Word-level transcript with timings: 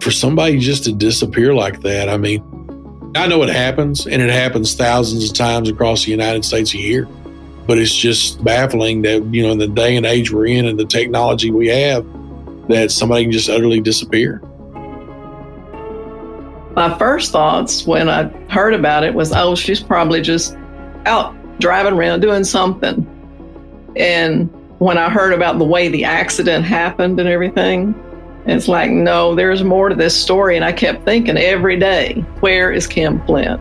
For 0.00 0.10
somebody 0.10 0.58
just 0.58 0.84
to 0.84 0.92
disappear 0.92 1.54
like 1.54 1.80
that, 1.82 2.08
I 2.08 2.16
mean, 2.16 2.42
I 3.16 3.26
know 3.26 3.42
it 3.42 3.48
happens, 3.48 4.06
and 4.06 4.22
it 4.22 4.30
happens 4.30 4.74
thousands 4.74 5.28
of 5.28 5.36
times 5.36 5.68
across 5.68 6.04
the 6.04 6.10
United 6.10 6.44
States 6.44 6.74
a 6.74 6.78
year. 6.78 7.08
But 7.66 7.78
it's 7.78 7.94
just 7.94 8.42
baffling 8.42 9.02
that, 9.02 9.24
you 9.34 9.42
know, 9.42 9.52
in 9.52 9.58
the 9.58 9.68
day 9.68 9.96
and 9.96 10.06
age 10.06 10.30
we're 10.32 10.46
in 10.46 10.66
and 10.66 10.78
the 10.78 10.86
technology 10.86 11.50
we 11.50 11.68
have, 11.68 12.06
that 12.68 12.90
somebody 12.90 13.24
can 13.24 13.32
just 13.32 13.48
utterly 13.48 13.80
disappear. 13.80 14.40
My 16.74 16.96
first 16.98 17.32
thoughts 17.32 17.86
when 17.86 18.08
I 18.08 18.24
heard 18.48 18.72
about 18.72 19.04
it 19.04 19.12
was, 19.12 19.32
oh, 19.32 19.54
she's 19.54 19.80
probably 19.80 20.20
just 20.20 20.56
out 21.06 21.34
driving 21.58 21.94
around 21.94 22.20
doing 22.20 22.44
something. 22.44 23.04
And 23.96 24.48
when 24.78 24.96
I 24.96 25.10
heard 25.10 25.32
about 25.32 25.58
the 25.58 25.64
way 25.64 25.88
the 25.88 26.04
accident 26.04 26.64
happened 26.64 27.18
and 27.18 27.28
everything, 27.28 27.94
it's 28.50 28.68
like, 28.68 28.90
no, 28.90 29.34
there's 29.34 29.62
more 29.62 29.88
to 29.88 29.94
this 29.94 30.18
story. 30.20 30.56
And 30.56 30.64
I 30.64 30.72
kept 30.72 31.04
thinking 31.04 31.36
every 31.36 31.78
day, 31.78 32.14
where 32.40 32.72
is 32.72 32.86
Kim 32.86 33.24
Flint? 33.26 33.60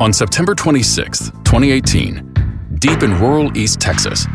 On 0.00 0.12
September 0.12 0.54
26, 0.54 1.30
2018, 1.44 2.68
deep 2.78 3.02
in 3.02 3.20
rural 3.20 3.58
East 3.58 3.80
Texas, 3.80 4.26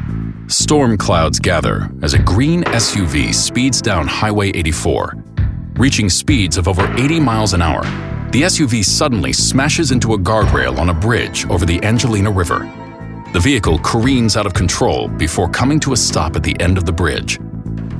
storm 0.47 0.97
clouds 0.97 1.39
gather 1.39 1.89
as 2.01 2.13
a 2.13 2.19
green 2.19 2.63
SUV 2.65 3.33
speeds 3.33 3.81
down 3.81 4.05
Highway 4.05 4.49
84. 4.49 5.13
Reaching 5.75 6.09
speeds 6.09 6.57
of 6.57 6.67
over 6.67 6.85
80 6.95 7.21
miles 7.21 7.53
an 7.53 7.61
hour, 7.61 7.83
the 8.33 8.41
SUV 8.41 8.83
suddenly 8.83 9.31
smashes 9.31 9.91
into 9.91 10.13
a 10.13 10.17
guardrail 10.17 10.79
on 10.79 10.89
a 10.89 10.93
bridge 10.93 11.45
over 11.51 11.67
the 11.67 11.79
Angelina 11.83 12.31
River. 12.31 12.61
The 13.31 13.39
vehicle 13.39 13.77
careens 13.77 14.35
out 14.35 14.47
of 14.47 14.55
control 14.55 15.07
before 15.07 15.47
coming 15.47 15.79
to 15.81 15.93
a 15.93 15.95
stop 15.95 16.35
at 16.35 16.41
the 16.41 16.59
end 16.59 16.79
of 16.79 16.85
the 16.87 16.91
bridge. 16.91 17.39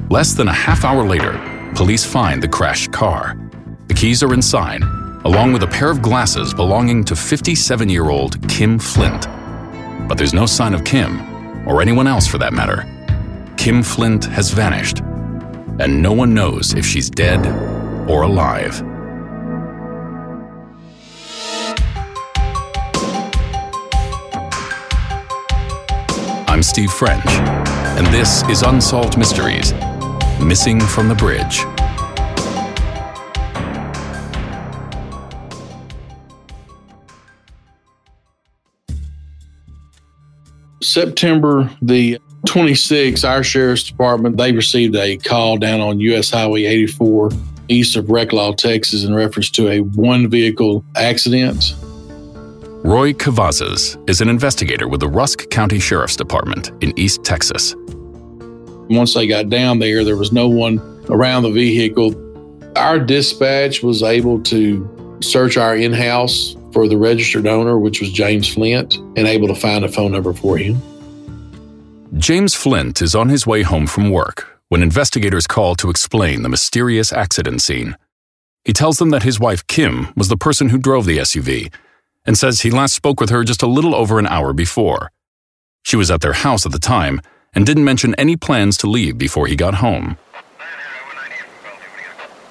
Less 0.10 0.34
than 0.34 0.48
a 0.48 0.54
half 0.54 0.86
hour 0.86 1.06
later, 1.06 1.40
police 1.76 2.04
find 2.04 2.42
the 2.42 2.48
crashed 2.48 2.92
car. 2.92 3.38
The 3.86 3.94
keys 3.94 4.24
are 4.24 4.34
inside, 4.34 4.82
along 5.24 5.54
with 5.54 5.62
a 5.62 5.68
pair 5.68 5.92
of 5.92 6.02
glasses 6.02 6.52
belonging 6.52 7.04
to 7.06 7.16
57 7.16 7.88
year 7.88 8.10
old 8.10 8.42
Kim 8.50 8.80
Flint. 8.80 9.28
But 10.08 10.18
there's 10.18 10.34
no 10.34 10.48
sign 10.48 10.74
of 10.74 10.84
Kim, 10.84 11.68
or 11.68 11.80
anyone 11.80 12.08
else 12.08 12.26
for 12.26 12.40
that 12.40 12.54
matter. 12.54 12.90
Kim 13.56 13.84
Flint 13.84 14.26
has 14.26 14.50
vanished, 14.50 15.02
and 15.80 16.02
no 16.02 16.12
one 16.12 16.34
knows 16.34 16.74
if 16.74 16.88
she's 16.88 17.08
dead 17.08 17.46
or 18.10 18.24
alive. 18.24 18.84
Steve 26.74 26.92
French, 26.92 27.28
and 27.28 28.08
this 28.08 28.42
is 28.50 28.64
Unsolved 28.64 29.16
Mysteries 29.16 29.74
Missing 30.42 30.80
from 30.80 31.08
the 31.08 31.14
Bridge. 31.14 31.60
September 40.82 41.70
the 41.84 42.18
26th, 42.48 43.24
our 43.24 43.44
sheriff's 43.44 43.84
department, 43.84 44.38
they 44.38 44.52
received 44.52 44.96
a 44.96 45.18
call 45.18 45.60
down 45.60 45.80
on 45.80 46.00
US 46.00 46.32
Highway 46.32 46.66
84 46.66 47.30
east 47.68 47.96
of 47.96 48.06
Reklaw, 48.06 48.58
Texas, 48.58 49.04
in 49.04 49.14
reference 49.14 49.52
to 49.52 49.70
a 49.70 49.82
one 49.82 50.28
vehicle 50.28 50.84
accident. 50.96 51.76
Roy 52.84 53.14
Cavazos 53.14 53.98
is 54.10 54.20
an 54.20 54.28
investigator 54.28 54.90
with 54.90 55.00
the 55.00 55.08
Rusk 55.08 55.50
County 55.50 55.80
Sheriff's 55.80 56.18
Department 56.18 56.70
in 56.84 56.92
East 57.00 57.24
Texas. 57.24 57.76
Once 58.90 59.14
they 59.14 59.26
got 59.26 59.48
down 59.48 59.80
there, 59.80 60.04
there 60.04 60.18
was 60.18 60.34
no 60.34 60.50
one 60.50 60.80
around 61.10 61.44
the 61.44 61.50
vehicle. 61.50 62.14
Our 62.78 63.00
dispatch 63.00 63.84
was 63.84 64.04
able 64.04 64.44
to 64.44 65.18
search 65.22 65.56
our 65.56 65.78
in 65.78 65.94
house 65.94 66.58
for 66.74 66.90
the 66.90 66.98
registered 66.98 67.48
owner, 67.48 67.80
which 67.80 68.02
was 68.02 68.12
James 68.12 68.54
Flint, 68.54 68.98
and 69.16 69.20
able 69.20 69.48
to 69.48 69.56
find 69.56 69.86
a 69.86 69.90
phone 69.90 70.12
number 70.12 70.34
for 70.34 70.58
him. 70.58 70.82
James 72.18 72.54
Flint 72.54 73.02
is 73.02 73.16
on 73.16 73.30
his 73.30 73.48
way 73.48 73.62
home 73.62 73.88
from 73.88 74.12
work 74.12 74.60
when 74.68 74.84
investigators 74.84 75.48
call 75.48 75.76
to 75.76 75.90
explain 75.90 76.42
the 76.42 76.50
mysterious 76.50 77.14
accident 77.14 77.62
scene. 77.62 77.96
He 78.66 78.74
tells 78.74 78.98
them 78.98 79.12
that 79.12 79.24
his 79.24 79.40
wife 79.40 79.66
Kim 79.68 80.10
was 80.18 80.28
the 80.28 80.36
person 80.36 80.68
who 80.68 80.78
drove 80.78 81.06
the 81.06 81.20
SUV 81.20 81.72
and 82.26 82.38
says 82.38 82.62
he 82.62 82.72
last 82.72 82.94
spoke 82.94 83.20
with 83.20 83.30
her 83.30 83.44
just 83.44 83.64
a 83.64 83.68
little 83.68 83.96
over 83.96 84.20
an 84.20 84.28
hour 84.28 84.54
before. 84.54 85.12
She 85.84 85.96
was 85.96 86.10
at 86.10 86.22
their 86.22 86.34
house 86.34 86.66
at 86.66 86.72
the 86.72 86.80
time 86.80 87.22
and 87.54 87.66
didn't 87.66 87.84
mention 87.84 88.16
any 88.16 88.36
plans 88.36 88.78
to 88.78 88.90
leave 88.90 89.18
before 89.18 89.48
he 89.48 89.56
got 89.56 89.76
home. 89.76 90.18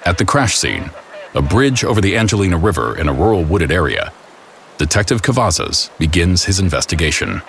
At 0.05 0.19
the 0.19 0.25
crash 0.25 0.57
scene, 0.57 0.91
a 1.35 1.43
bridge 1.43 1.85
over 1.85 2.01
the 2.01 2.17
Angelina 2.17 2.59
River 2.59 2.99
in 2.99 3.09
a 3.09 3.13
rural 3.13 3.45
wooded 3.45 3.73
area, 3.73 4.13
Detective 4.79 5.23
Cavazos 5.23 5.97
begins 5.99 6.45
his 6.45 6.59
investigation. 6.59 7.41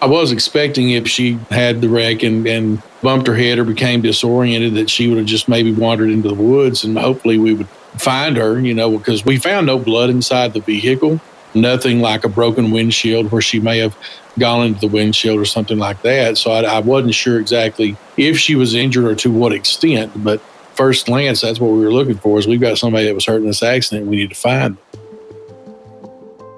I 0.00 0.06
was 0.06 0.30
expecting 0.30 0.90
if 0.90 1.08
she 1.08 1.38
had 1.50 1.80
the 1.80 1.88
wreck 1.88 2.22
and, 2.22 2.46
and 2.46 2.82
bumped 3.02 3.26
her 3.26 3.34
head 3.34 3.58
or 3.58 3.64
became 3.64 4.00
disoriented 4.02 4.74
that 4.74 4.88
she 4.88 5.08
would 5.08 5.18
have 5.18 5.26
just 5.26 5.48
maybe 5.48 5.72
wandered 5.72 6.10
into 6.10 6.28
the 6.28 6.34
woods 6.34 6.84
and 6.84 6.96
hopefully 6.96 7.36
we 7.36 7.54
would 7.54 7.66
find 7.96 8.36
her, 8.36 8.60
you 8.60 8.74
know, 8.74 8.96
because 8.96 9.24
we 9.24 9.38
found 9.38 9.66
no 9.66 9.78
blood 9.78 10.10
inside 10.10 10.52
the 10.52 10.60
vehicle, 10.60 11.20
nothing 11.54 12.00
like 12.00 12.24
a 12.24 12.28
broken 12.28 12.70
windshield 12.70 13.32
where 13.32 13.42
she 13.42 13.60
may 13.60 13.78
have 13.78 13.96
gone 14.38 14.66
into 14.66 14.80
the 14.80 14.88
windshield 14.88 15.38
or 15.38 15.44
something 15.44 15.78
like 15.78 16.02
that. 16.02 16.38
So 16.38 16.50
I, 16.52 16.62
I 16.62 16.78
wasn't 16.80 17.14
sure 17.14 17.40
exactly 17.40 17.96
if 18.16 18.38
she 18.38 18.54
was 18.54 18.74
injured 18.74 19.04
or 19.04 19.14
to 19.16 19.30
what 19.30 19.52
extent, 19.52 20.12
but 20.22 20.40
first 20.74 21.06
glance, 21.06 21.40
that's 21.40 21.58
what 21.58 21.72
we 21.72 21.80
were 21.84 21.92
looking 21.92 22.16
for. 22.16 22.38
Is 22.38 22.46
we've 22.46 22.60
got 22.60 22.78
somebody 22.78 23.06
that 23.06 23.14
was 23.14 23.24
hurt 23.24 23.38
in 23.38 23.46
this 23.46 23.62
accident. 23.62 24.06
We 24.06 24.16
need 24.16 24.30
to 24.30 24.36
find. 24.36 24.76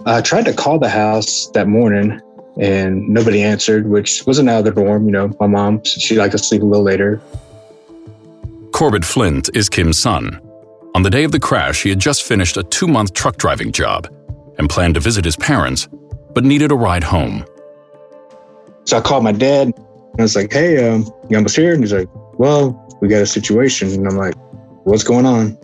I 0.07 0.21
tried 0.21 0.45
to 0.47 0.53
call 0.53 0.79
the 0.79 0.89
house 0.89 1.49
that 1.55 1.69
morning 1.69 2.21
and 2.59 3.09
nobody 3.09 3.43
answered, 3.43 3.89
which 3.89 4.27
wasn't 4.27 4.51
out 4.51 4.67
of 4.67 4.75
the 4.75 4.83
norm. 4.83 5.07
You 5.07 5.13
know, 5.13 5.37
my 5.41 5.47
mom, 5.47 5.83
she 5.85 6.17
liked 6.17 6.33
to 6.33 6.39
sleep 6.39 6.63
a 6.63 6.65
little 6.65 6.85
later. 6.85 7.21
Corbett 8.73 9.05
Flint 9.05 9.51
is 9.55 9.69
Kim's 9.69 9.99
son. 9.99 10.41
On 10.95 11.03
the 11.03 11.11
day 11.11 11.23
of 11.23 11.31
the 11.31 11.39
crash, 11.39 11.85
he 11.85 11.89
had 11.89 12.01
just 12.01 12.25
finished 12.25 12.57
a 12.57 12.65
two 12.65 12.89
month 12.89 13.15
truck 13.15 13.37
driving 13.37 13.71
job 13.71 14.09
and 14.59 14.69
planned 14.69 14.95
to 14.95 15.01
visit 15.01 15.25
his 15.25 15.37
parents, 15.37 15.89
but 16.35 16.45
needed 16.45 16.73
a 16.73 16.75
ride 16.75 17.05
home. 17.05 17.45
So 18.85 18.99
I 18.99 19.01
called 19.01 19.23
my 19.23 19.33
dad. 19.33 19.69
And 19.69 20.21
I 20.21 20.23
was 20.23 20.35
like, 20.35 20.53
hey, 20.53 20.89
um, 20.89 21.05
you 21.29 21.37
almost 21.37 21.55
here? 21.55 21.73
And 21.73 21.83
he's 21.83 21.93
like, 21.93 22.09
well, 22.39 22.99
we 23.01 23.07
got 23.07 23.23
a 23.23 23.27
situation. 23.27 23.93
And 23.93 24.09
I'm 24.09 24.17
like, 24.17 24.35
what's 24.83 25.05
going 25.05 25.27
on? 25.27 25.57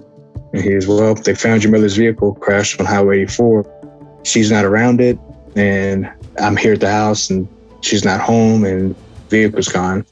And 0.52 0.62
he's, 0.62 0.86
well, 0.86 1.16
they 1.16 1.34
found 1.34 1.64
your 1.64 1.72
mother's 1.72 1.96
vehicle 1.96 2.36
crashed 2.36 2.78
on 2.78 2.86
Highway 2.86 3.22
84. 3.22 4.20
She's 4.22 4.52
not 4.52 4.64
around 4.64 5.00
it. 5.00 5.18
And 5.56 6.08
I'm 6.38 6.56
here 6.56 6.74
at 6.74 6.80
the 6.80 6.90
house 6.90 7.30
and 7.30 7.48
she's 7.80 8.04
not 8.04 8.20
home 8.20 8.64
and 8.64 8.94
vehicle's 9.28 9.68
gone. 9.68 10.06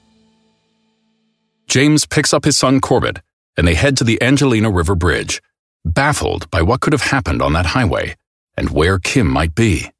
James 1.68 2.04
picks 2.04 2.34
up 2.34 2.44
his 2.44 2.58
son 2.58 2.80
Corbett 2.80 3.20
and 3.56 3.66
they 3.66 3.74
head 3.74 3.96
to 3.98 4.04
the 4.04 4.20
Angelina 4.22 4.70
River 4.70 4.94
Bridge, 4.94 5.42
baffled 5.84 6.50
by 6.50 6.62
what 6.62 6.80
could 6.80 6.92
have 6.92 7.02
happened 7.02 7.42
on 7.42 7.52
that 7.52 7.66
highway 7.66 8.16
and 8.56 8.70
where 8.70 8.98
Kim 8.98 9.28
might 9.28 9.54
be. 9.54 9.90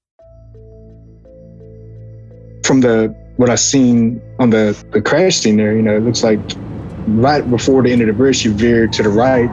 From 2.64 2.80
the 2.80 3.14
what 3.36 3.50
I've 3.50 3.60
seen 3.60 4.22
on 4.38 4.50
the, 4.50 4.80
the 4.92 5.02
crash 5.02 5.36
scene 5.36 5.56
there, 5.56 5.74
you 5.74 5.82
know, 5.82 5.96
it 5.96 6.00
looks 6.00 6.22
like 6.22 6.38
right 7.08 7.48
before 7.48 7.82
the 7.82 7.92
end 7.92 8.00
of 8.00 8.06
the 8.06 8.12
bridge, 8.12 8.36
she 8.36 8.48
veered 8.48 8.92
to 8.94 9.02
the 9.02 9.08
right, 9.08 9.50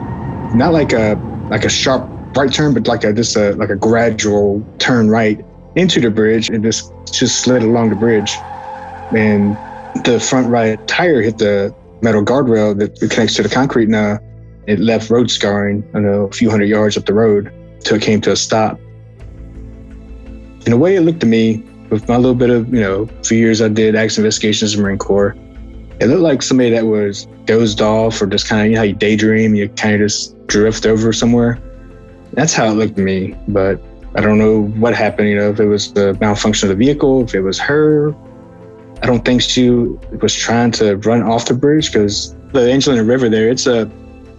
not 0.54 0.72
like 0.72 0.92
a 0.92 1.20
like 1.50 1.64
a 1.64 1.68
sharp 1.68 2.08
right 2.36 2.52
turn, 2.52 2.74
but 2.74 2.86
like 2.86 3.04
a 3.04 3.12
just 3.12 3.36
a 3.36 3.52
like 3.56 3.70
a 3.70 3.76
gradual 3.76 4.64
turn 4.78 5.08
right 5.08 5.44
into 5.76 6.00
the 6.00 6.10
bridge 6.10 6.48
and 6.48 6.62
just 6.62 6.92
just 7.12 7.42
slid 7.42 7.62
along 7.62 7.90
the 7.90 7.96
bridge. 7.96 8.32
And 9.14 9.56
the 10.04 10.18
front 10.18 10.48
right 10.48 10.78
tire 10.88 11.20
hit 11.20 11.38
the 11.38 11.74
metal 12.02 12.24
guardrail 12.24 12.76
that 12.78 12.98
connects 13.10 13.34
to 13.36 13.42
the 13.42 13.48
concrete 13.48 13.88
now. 13.88 14.18
It 14.66 14.78
left 14.78 15.10
road 15.10 15.30
scarring, 15.30 15.88
I 15.94 16.00
know, 16.00 16.24
a 16.24 16.32
few 16.32 16.50
hundred 16.50 16.66
yards 16.66 16.96
up 16.96 17.06
the 17.06 17.14
road 17.14 17.52
till 17.80 17.96
it 17.96 18.02
came 18.02 18.20
to 18.22 18.32
a 18.32 18.36
stop. 18.36 18.78
In 20.66 20.72
a 20.72 20.76
way 20.76 20.94
it 20.94 21.00
looked 21.00 21.20
to 21.20 21.26
me, 21.26 21.64
with 21.90 22.08
my 22.08 22.16
little 22.16 22.34
bit 22.34 22.50
of, 22.50 22.72
you 22.72 22.80
know, 22.80 23.02
a 23.20 23.24
few 23.24 23.38
years 23.38 23.60
I 23.60 23.68
did 23.68 23.94
accident 23.94 24.24
investigations 24.24 24.74
in 24.74 24.80
the 24.80 24.84
Marine 24.84 24.98
Corps, 24.98 25.36
it 26.00 26.06
looked 26.06 26.22
like 26.22 26.42
somebody 26.42 26.70
that 26.70 26.86
was 26.86 27.26
dozed 27.44 27.82
off 27.82 28.20
or 28.22 28.26
just 28.26 28.48
kind 28.48 28.62
of, 28.62 28.66
you 28.68 28.74
know, 28.74 28.80
how 28.80 28.84
you 28.84 28.94
daydream, 28.94 29.54
you 29.54 29.68
kind 29.68 29.94
of 29.94 30.00
just 30.00 30.46
drift 30.46 30.86
over 30.86 31.12
somewhere. 31.12 31.60
That's 32.32 32.54
how 32.54 32.66
it 32.66 32.74
looked 32.74 32.96
to 32.96 33.02
me. 33.02 33.36
But 33.48 33.80
I 34.14 34.20
don't 34.20 34.38
know 34.38 34.62
what 34.62 34.94
happened, 34.94 35.28
you 35.28 35.36
know, 35.36 35.50
if 35.50 35.60
it 35.60 35.66
was 35.66 35.92
the 35.92 36.14
malfunction 36.20 36.70
of 36.70 36.78
the 36.78 36.84
vehicle, 36.84 37.24
if 37.24 37.34
it 37.34 37.40
was 37.40 37.58
her. 37.58 38.14
I 39.02 39.06
don't 39.06 39.24
think 39.24 39.42
she 39.42 39.68
was 39.68 40.34
trying 40.34 40.70
to 40.72 40.96
run 40.98 41.22
off 41.22 41.46
the 41.46 41.54
bridge 41.54 41.92
because 41.92 42.36
the 42.52 42.70
Angelina 42.70 43.02
River 43.02 43.28
there, 43.28 43.48
it's 43.48 43.66
a, 43.66 43.90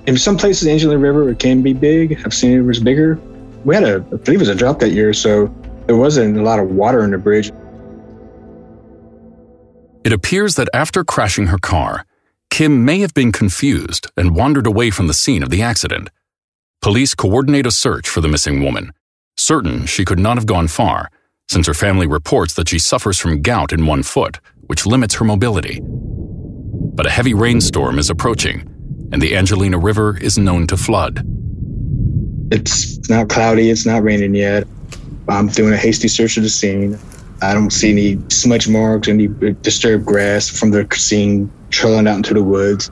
in 0.07 0.17
some 0.17 0.37
places, 0.37 0.67
Angelina 0.67 0.99
River, 0.99 1.29
it 1.29 1.39
can 1.39 1.61
be 1.61 1.73
big. 1.73 2.21
I've 2.25 2.33
seen 2.33 2.57
it 2.57 2.61
was 2.61 2.79
bigger. 2.79 3.19
We 3.65 3.75
had 3.75 3.83
a, 3.83 3.95
I 3.95 4.15
believe 4.17 4.35
it 4.35 4.37
was 4.39 4.47
a 4.49 4.55
drought 4.55 4.79
that 4.79 4.91
year, 4.91 5.13
so 5.13 5.53
there 5.85 5.97
wasn't 5.97 6.37
a 6.37 6.41
lot 6.41 6.59
of 6.59 6.71
water 6.71 7.03
in 7.03 7.11
the 7.11 7.17
bridge. 7.17 7.51
It 10.05 10.13
appears 10.13 10.55
that 10.55 10.69
after 10.73 11.03
crashing 11.03 11.47
her 11.47 11.57
car, 11.57 12.05
Kim 12.49 12.85
may 12.85 12.99
have 12.99 13.13
been 13.13 13.31
confused 13.31 14.11
and 14.15 14.35
wandered 14.35 14.67
away 14.67 14.91
from 14.91 15.07
the 15.07 15.13
scene 15.13 15.43
of 15.43 15.49
the 15.49 15.61
accident. 15.61 16.09
Police 16.81 17.15
coordinate 17.15 17.65
a 17.65 17.71
search 17.71 18.07
for 18.07 18.21
the 18.21 18.27
missing 18.27 18.63
woman, 18.63 18.91
certain 19.35 19.85
she 19.85 20.05
could 20.05 20.19
not 20.19 20.37
have 20.37 20.45
gone 20.45 20.67
far, 20.67 21.09
since 21.47 21.67
her 21.67 21.73
family 21.73 22.07
reports 22.07 22.53
that 22.55 22.69
she 22.69 22.79
suffers 22.79 23.19
from 23.19 23.41
gout 23.41 23.71
in 23.71 23.85
one 23.85 24.03
foot, 24.03 24.39
which 24.67 24.85
limits 24.85 25.15
her 25.15 25.25
mobility. 25.25 25.79
But 25.83 27.05
a 27.05 27.09
heavy 27.09 27.33
rainstorm 27.33 27.99
is 27.99 28.09
approaching, 28.09 28.61
and 29.11 29.21
the 29.21 29.35
Angelina 29.35 29.77
River 29.77 30.17
is 30.17 30.37
known 30.37 30.67
to 30.67 30.77
flood. 30.77 31.25
It's 32.51 33.09
not 33.09 33.29
cloudy, 33.29 33.69
it's 33.69 33.85
not 33.85 34.03
raining 34.03 34.35
yet. 34.35 34.67
I'm 35.27 35.47
doing 35.47 35.73
a 35.73 35.77
hasty 35.77 36.07
search 36.07 36.37
of 36.37 36.43
the 36.43 36.49
scene. 36.49 36.99
I 37.41 37.53
don't 37.53 37.71
see 37.71 37.91
any 37.91 38.29
smudge 38.29 38.67
marks, 38.67 39.07
any 39.07 39.27
disturbed 39.27 40.05
grass 40.05 40.49
from 40.49 40.71
the 40.71 40.87
scene 40.93 41.51
trailing 41.71 42.07
out 42.07 42.17
into 42.17 42.33
the 42.33 42.43
woods. 42.43 42.91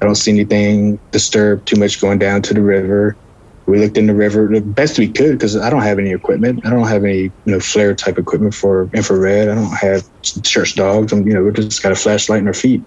I 0.00 0.06
don't 0.06 0.14
see 0.14 0.30
anything 0.30 0.98
disturbed 1.10 1.66
too 1.66 1.76
much 1.76 2.00
going 2.00 2.18
down 2.18 2.42
to 2.42 2.54
the 2.54 2.62
river. 2.62 3.16
We 3.66 3.78
looked 3.78 3.96
in 3.96 4.06
the 4.06 4.14
river 4.14 4.48
the 4.52 4.60
best 4.60 4.98
we 4.98 5.08
could 5.08 5.32
because 5.32 5.56
I 5.56 5.70
don't 5.70 5.82
have 5.82 5.98
any 5.98 6.12
equipment. 6.12 6.66
I 6.66 6.70
don't 6.70 6.86
have 6.86 7.04
any, 7.04 7.22
you 7.22 7.32
know, 7.46 7.58
FLIR 7.58 7.96
type 7.96 8.18
equipment 8.18 8.54
for 8.54 8.90
infrared. 8.92 9.48
I 9.48 9.54
don't 9.54 9.74
have 9.76 10.06
church 10.42 10.74
dogs. 10.74 11.12
I'm, 11.12 11.26
you 11.26 11.32
know, 11.32 11.42
we 11.42 11.52
just 11.52 11.82
got 11.82 11.92
a 11.92 11.96
flashlight 11.96 12.40
in 12.40 12.46
our 12.46 12.52
feet. 12.52 12.82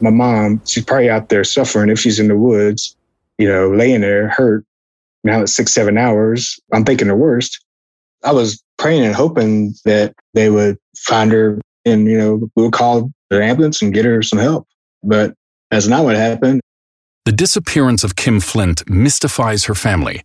My 0.00 0.10
mom, 0.10 0.60
she's 0.66 0.84
probably 0.84 1.10
out 1.10 1.28
there 1.28 1.44
suffering 1.44 1.90
if 1.90 1.98
she's 1.98 2.18
in 2.18 2.28
the 2.28 2.36
woods, 2.36 2.96
you 3.38 3.48
know, 3.48 3.70
laying 3.70 4.00
there 4.00 4.28
hurt. 4.28 4.64
Now 5.22 5.42
it's 5.42 5.54
six, 5.54 5.72
seven 5.72 5.96
hours. 5.96 6.58
I'm 6.72 6.84
thinking 6.84 7.08
the 7.08 7.16
worst. 7.16 7.64
I 8.24 8.32
was 8.32 8.62
praying 8.78 9.04
and 9.04 9.14
hoping 9.14 9.74
that 9.84 10.12
they 10.34 10.50
would 10.50 10.76
find 10.96 11.30
her 11.32 11.60
and, 11.84 12.06
you 12.06 12.18
know, 12.18 12.50
we 12.56 12.64
would 12.64 12.72
call 12.72 13.12
the 13.30 13.42
ambulance 13.42 13.80
and 13.80 13.94
get 13.94 14.04
her 14.04 14.22
some 14.22 14.38
help. 14.38 14.66
But 15.02 15.34
that's 15.70 15.86
not 15.86 16.04
what 16.04 16.16
happened. 16.16 16.60
The 17.28 17.32
disappearance 17.32 18.04
of 18.04 18.16
Kim 18.16 18.40
Flint 18.40 18.88
mystifies 18.88 19.64
her 19.64 19.74
family, 19.74 20.24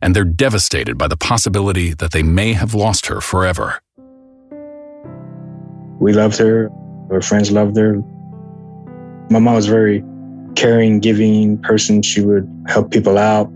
and 0.00 0.14
they're 0.14 0.22
devastated 0.22 0.96
by 0.96 1.08
the 1.08 1.16
possibility 1.16 1.94
that 1.94 2.12
they 2.12 2.22
may 2.22 2.52
have 2.52 2.74
lost 2.74 3.06
her 3.06 3.20
forever. 3.20 3.80
We 5.98 6.12
loved 6.12 6.36
her. 6.36 6.70
Our 7.10 7.22
friends 7.22 7.50
loved 7.50 7.76
her. 7.76 7.96
My 9.30 9.40
mom 9.40 9.54
was 9.54 9.66
a 9.66 9.70
very 9.72 10.04
caring, 10.54 11.00
giving 11.00 11.58
person. 11.58 12.02
She 12.02 12.20
would 12.20 12.48
help 12.68 12.92
people 12.92 13.18
out. 13.18 13.50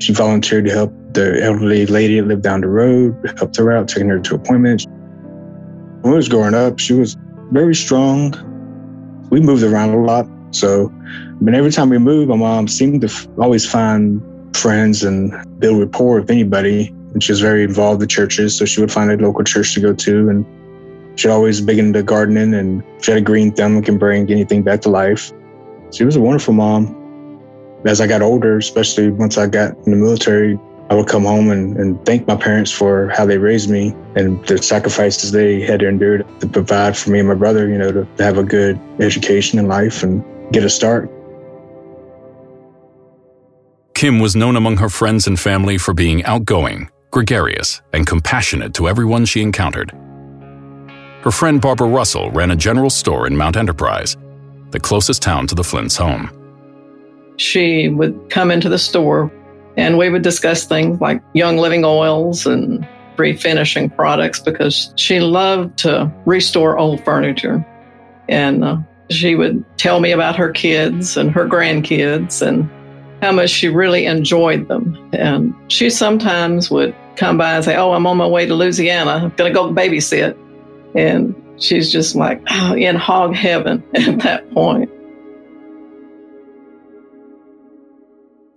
She 0.00 0.12
volunteered 0.12 0.64
to 0.64 0.72
help 0.72 0.92
the 1.12 1.40
elderly 1.44 1.86
lady 1.86 2.18
that 2.18 2.26
lived 2.26 2.42
down 2.42 2.62
the 2.62 2.68
road, 2.68 3.14
helped 3.38 3.58
her 3.58 3.70
out, 3.70 3.86
taking 3.86 4.08
her 4.08 4.18
to 4.18 4.34
appointments. 4.34 4.86
When 6.00 6.14
I 6.14 6.16
was 6.16 6.28
growing 6.28 6.54
up, 6.54 6.80
she 6.80 6.94
was 6.94 7.16
very 7.52 7.76
strong. 7.76 8.34
We 9.30 9.38
moved 9.38 9.62
around 9.62 9.90
a 9.90 10.02
lot. 10.02 10.26
So, 10.50 10.92
but 11.40 11.54
every 11.54 11.70
time 11.70 11.88
we 11.88 11.98
moved, 11.98 12.28
my 12.28 12.36
mom 12.36 12.68
seemed 12.68 13.00
to 13.00 13.06
f- 13.06 13.26
always 13.38 13.68
find 13.68 14.20
friends 14.54 15.02
and 15.02 15.32
build 15.58 15.80
rapport 15.80 16.20
with 16.20 16.30
anybody. 16.30 16.88
And 17.12 17.22
she 17.22 17.32
was 17.32 17.40
very 17.40 17.64
involved 17.64 18.02
in 18.02 18.08
churches. 18.08 18.56
So 18.56 18.64
she 18.64 18.80
would 18.80 18.92
find 18.92 19.10
a 19.10 19.16
local 19.16 19.44
church 19.44 19.74
to 19.74 19.80
go 19.80 19.94
to. 19.94 20.28
And 20.28 20.46
she 21.18 21.28
always 21.28 21.60
big 21.60 21.78
into 21.78 22.02
gardening 22.02 22.54
and 22.54 22.84
she 23.02 23.10
had 23.10 23.18
a 23.18 23.24
green 23.24 23.52
thumb 23.52 23.76
and 23.76 23.84
can 23.84 23.98
bring 23.98 24.30
anything 24.30 24.62
back 24.62 24.82
to 24.82 24.90
life. 24.90 25.32
She 25.92 26.04
was 26.04 26.16
a 26.16 26.20
wonderful 26.20 26.54
mom. 26.54 26.96
As 27.86 28.00
I 28.00 28.06
got 28.06 28.22
older, 28.22 28.58
especially 28.58 29.10
once 29.10 29.38
I 29.38 29.46
got 29.46 29.74
in 29.86 29.92
the 29.92 29.96
military, 29.96 30.58
I 30.90 30.94
would 30.94 31.08
come 31.08 31.24
home 31.24 31.50
and, 31.50 31.76
and 31.76 32.04
thank 32.04 32.26
my 32.26 32.36
parents 32.36 32.70
for 32.70 33.08
how 33.10 33.24
they 33.24 33.38
raised 33.38 33.70
me 33.70 33.94
and 34.16 34.44
the 34.46 34.58
sacrifices 34.58 35.32
they 35.32 35.60
had 35.60 35.80
to 35.80 35.88
endure 35.88 36.18
to 36.18 36.46
provide 36.46 36.96
for 36.96 37.10
me 37.10 37.20
and 37.20 37.28
my 37.28 37.34
brother, 37.34 37.68
you 37.68 37.78
know, 37.78 37.92
to 37.92 38.06
have 38.18 38.36
a 38.36 38.42
good 38.42 38.78
education 38.98 39.58
in 39.58 39.68
life 39.68 40.02
and 40.02 40.24
get 40.52 40.64
a 40.64 40.70
start. 40.70 41.10
Kim 44.00 44.18
was 44.18 44.34
known 44.34 44.56
among 44.56 44.78
her 44.78 44.88
friends 44.88 45.26
and 45.26 45.38
family 45.38 45.76
for 45.76 45.92
being 45.92 46.24
outgoing, 46.24 46.88
gregarious, 47.10 47.82
and 47.92 48.06
compassionate 48.06 48.72
to 48.72 48.88
everyone 48.88 49.26
she 49.26 49.42
encountered. 49.42 49.90
Her 51.20 51.30
friend 51.30 51.60
Barbara 51.60 51.86
Russell 51.86 52.30
ran 52.30 52.50
a 52.50 52.56
general 52.56 52.88
store 52.88 53.26
in 53.26 53.36
Mount 53.36 53.58
Enterprise, 53.58 54.16
the 54.70 54.80
closest 54.80 55.20
town 55.20 55.46
to 55.48 55.54
the 55.54 55.62
Flint's 55.62 55.98
home. 55.98 56.30
She 57.36 57.90
would 57.90 58.30
come 58.30 58.50
into 58.50 58.70
the 58.70 58.78
store 58.78 59.30
and 59.76 59.98
we 59.98 60.08
would 60.08 60.22
discuss 60.22 60.64
things 60.64 60.98
like 61.02 61.22
young 61.34 61.58
living 61.58 61.84
oils 61.84 62.46
and 62.46 62.88
refinishing 63.16 63.94
products 63.94 64.40
because 64.40 64.94
she 64.96 65.20
loved 65.20 65.76
to 65.80 66.10
restore 66.24 66.78
old 66.78 67.04
furniture. 67.04 67.62
And 68.30 68.64
uh, 68.64 68.78
she 69.10 69.34
would 69.34 69.62
tell 69.76 70.00
me 70.00 70.12
about 70.12 70.36
her 70.36 70.52
kids 70.52 71.18
and 71.18 71.30
her 71.32 71.46
grandkids 71.46 72.40
and 72.40 72.70
how 73.20 73.32
much 73.32 73.50
she 73.50 73.68
really 73.68 74.06
enjoyed 74.06 74.68
them. 74.68 74.96
And 75.12 75.54
she 75.68 75.90
sometimes 75.90 76.70
would 76.70 76.94
come 77.16 77.36
by 77.36 77.54
and 77.54 77.64
say, 77.64 77.76
Oh, 77.76 77.92
I'm 77.92 78.06
on 78.06 78.16
my 78.16 78.26
way 78.26 78.46
to 78.46 78.54
Louisiana. 78.54 79.10
I'm 79.10 79.30
going 79.30 79.52
to 79.52 79.54
go 79.54 79.72
babysit. 79.72 80.36
And 80.94 81.34
she's 81.58 81.92
just 81.92 82.16
like 82.16 82.42
oh, 82.50 82.74
in 82.74 82.96
hog 82.96 83.34
heaven 83.34 83.82
at 83.94 84.20
that 84.20 84.50
point. 84.52 84.90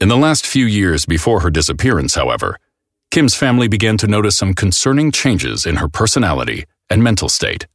In 0.02 0.10
the 0.10 0.18
last 0.18 0.46
few 0.46 0.66
years 0.66 1.06
before 1.06 1.42
her 1.42 1.50
disappearance, 1.50 2.16
however, 2.16 2.58
Kim's 3.12 3.36
family 3.36 3.68
began 3.68 3.98
to 3.98 4.08
notice 4.08 4.36
some 4.36 4.54
concerning 4.54 5.12
changes 5.12 5.66
in 5.66 5.78
her 5.78 5.88
personality 5.88 6.66
and 6.90 7.04
mental 7.04 7.30
state. 7.30 7.68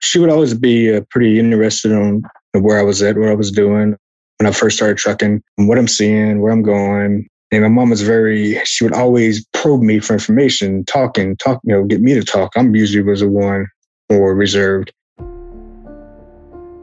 She 0.00 0.18
would 0.18 0.30
always 0.30 0.54
be 0.54 0.94
uh, 0.94 1.02
pretty 1.10 1.38
interested 1.38 1.92
in 1.92 2.24
where 2.52 2.78
I 2.78 2.82
was 2.82 3.02
at, 3.02 3.16
what 3.16 3.28
I 3.28 3.34
was 3.34 3.50
doing 3.50 3.96
when 4.38 4.46
I 4.46 4.52
first 4.52 4.76
started 4.76 4.98
trucking, 4.98 5.42
what 5.56 5.78
I'm 5.78 5.88
seeing, 5.88 6.40
where 6.40 6.52
I'm 6.52 6.62
going. 6.62 7.28
And 7.52 7.62
my 7.62 7.68
mom 7.68 7.90
was 7.90 8.02
very, 8.02 8.60
she 8.64 8.84
would 8.84 8.92
always 8.92 9.46
probe 9.52 9.82
me 9.82 9.98
for 10.00 10.14
information, 10.14 10.84
talking, 10.84 11.36
talk, 11.36 11.60
you 11.64 11.72
know, 11.72 11.84
get 11.84 12.00
me 12.00 12.14
to 12.14 12.22
talk. 12.22 12.52
I'm 12.56 12.74
usually 12.74 13.02
was 13.02 13.20
the 13.20 13.28
one 13.28 13.66
more 14.10 14.34
reserved. 14.34 14.92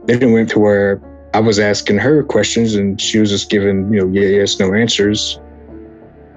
Then 0.05 0.22
it 0.22 0.31
went 0.31 0.50
to 0.51 0.60
where 0.60 1.01
I 1.33 1.39
was 1.39 1.60
asking 1.60 1.98
her 2.00 2.24
questions 2.24 2.75
and 2.75 3.00
she 3.00 3.19
was 3.19 3.29
just 3.29 3.50
giving, 3.50 3.93
you 3.93 4.05
know, 4.05 4.12
yeah, 4.19 4.27
yes, 4.27 4.60
no 4.60 4.74
answers. 4.74 5.39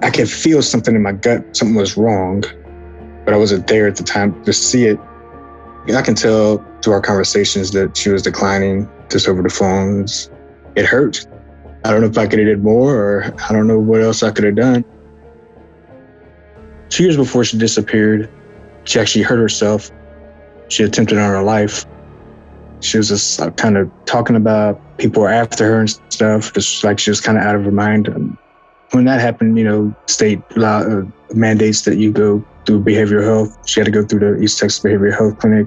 I 0.02 0.10
could 0.10 0.28
feel 0.28 0.62
something 0.62 0.94
in 0.94 1.02
my 1.02 1.12
gut, 1.12 1.56
something 1.56 1.76
was 1.76 1.96
wrong, 1.96 2.42
but 3.24 3.32
I 3.32 3.36
wasn't 3.36 3.66
there 3.66 3.86
at 3.86 3.96
the 3.96 4.02
time 4.02 4.44
to 4.44 4.52
see 4.52 4.86
it. 4.86 4.98
I 5.94 6.02
can 6.02 6.14
tell 6.14 6.64
through 6.82 6.94
our 6.94 7.00
conversations 7.00 7.70
that 7.70 7.96
she 7.96 8.10
was 8.10 8.22
declining 8.22 8.88
just 9.08 9.28
over 9.28 9.40
the 9.40 9.48
phones. 9.48 10.30
It 10.76 10.84
hurt. 10.84 11.26
I 11.84 11.90
don't 11.90 12.00
know 12.00 12.08
if 12.08 12.18
I 12.18 12.26
could 12.26 12.38
have 12.38 12.48
did 12.48 12.62
more 12.62 12.94
or 12.94 13.34
I 13.48 13.52
don't 13.52 13.66
know 13.66 13.78
what 13.78 14.02
else 14.02 14.22
I 14.22 14.30
could 14.30 14.44
have 14.44 14.56
done. 14.56 14.84
Two 16.88 17.04
years 17.04 17.16
before 17.16 17.44
she 17.44 17.58
disappeared, 17.58 18.30
she 18.84 19.00
actually 19.00 19.22
hurt 19.22 19.38
herself. 19.38 19.90
She 20.68 20.82
attempted 20.82 21.18
on 21.18 21.30
her 21.30 21.42
life. 21.42 21.84
She 22.80 22.98
was 22.98 23.08
just 23.08 23.40
kind 23.56 23.76
of 23.76 23.90
talking 24.04 24.36
about 24.36 24.80
people 24.98 25.22
were 25.22 25.28
after 25.28 25.64
her 25.64 25.80
and 25.80 25.90
stuff, 26.10 26.52
just 26.52 26.84
like 26.84 26.98
she 26.98 27.10
was 27.10 27.20
kind 27.20 27.38
of 27.38 27.44
out 27.44 27.56
of 27.56 27.64
her 27.64 27.70
mind. 27.70 28.08
And 28.08 28.36
When 28.90 29.04
that 29.06 29.20
happened, 29.20 29.58
you 29.58 29.64
know, 29.64 29.94
state 30.06 30.40
law, 30.56 30.80
uh, 30.80 31.02
mandates 31.34 31.82
that 31.82 31.96
you 31.96 32.12
go 32.12 32.44
through 32.66 32.82
behavioral 32.82 33.24
health. 33.24 33.56
She 33.68 33.80
had 33.80 33.86
to 33.86 33.90
go 33.90 34.04
through 34.04 34.20
the 34.20 34.42
East 34.42 34.58
Texas 34.58 34.80
Behavioral 34.80 35.16
Health 35.16 35.38
Clinic. 35.38 35.66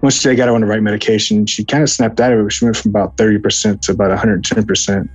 Once 0.00 0.22
they 0.22 0.36
got 0.36 0.48
on 0.48 0.60
the 0.60 0.66
right 0.66 0.82
medication, 0.82 1.44
she 1.46 1.64
kind 1.64 1.82
of 1.82 1.90
snapped 1.90 2.20
out 2.20 2.32
of 2.32 2.46
it. 2.46 2.52
She 2.52 2.64
went 2.64 2.76
from 2.76 2.90
about 2.90 3.16
30% 3.16 3.80
to 3.82 3.92
about 3.92 4.16
110%. 4.16 5.08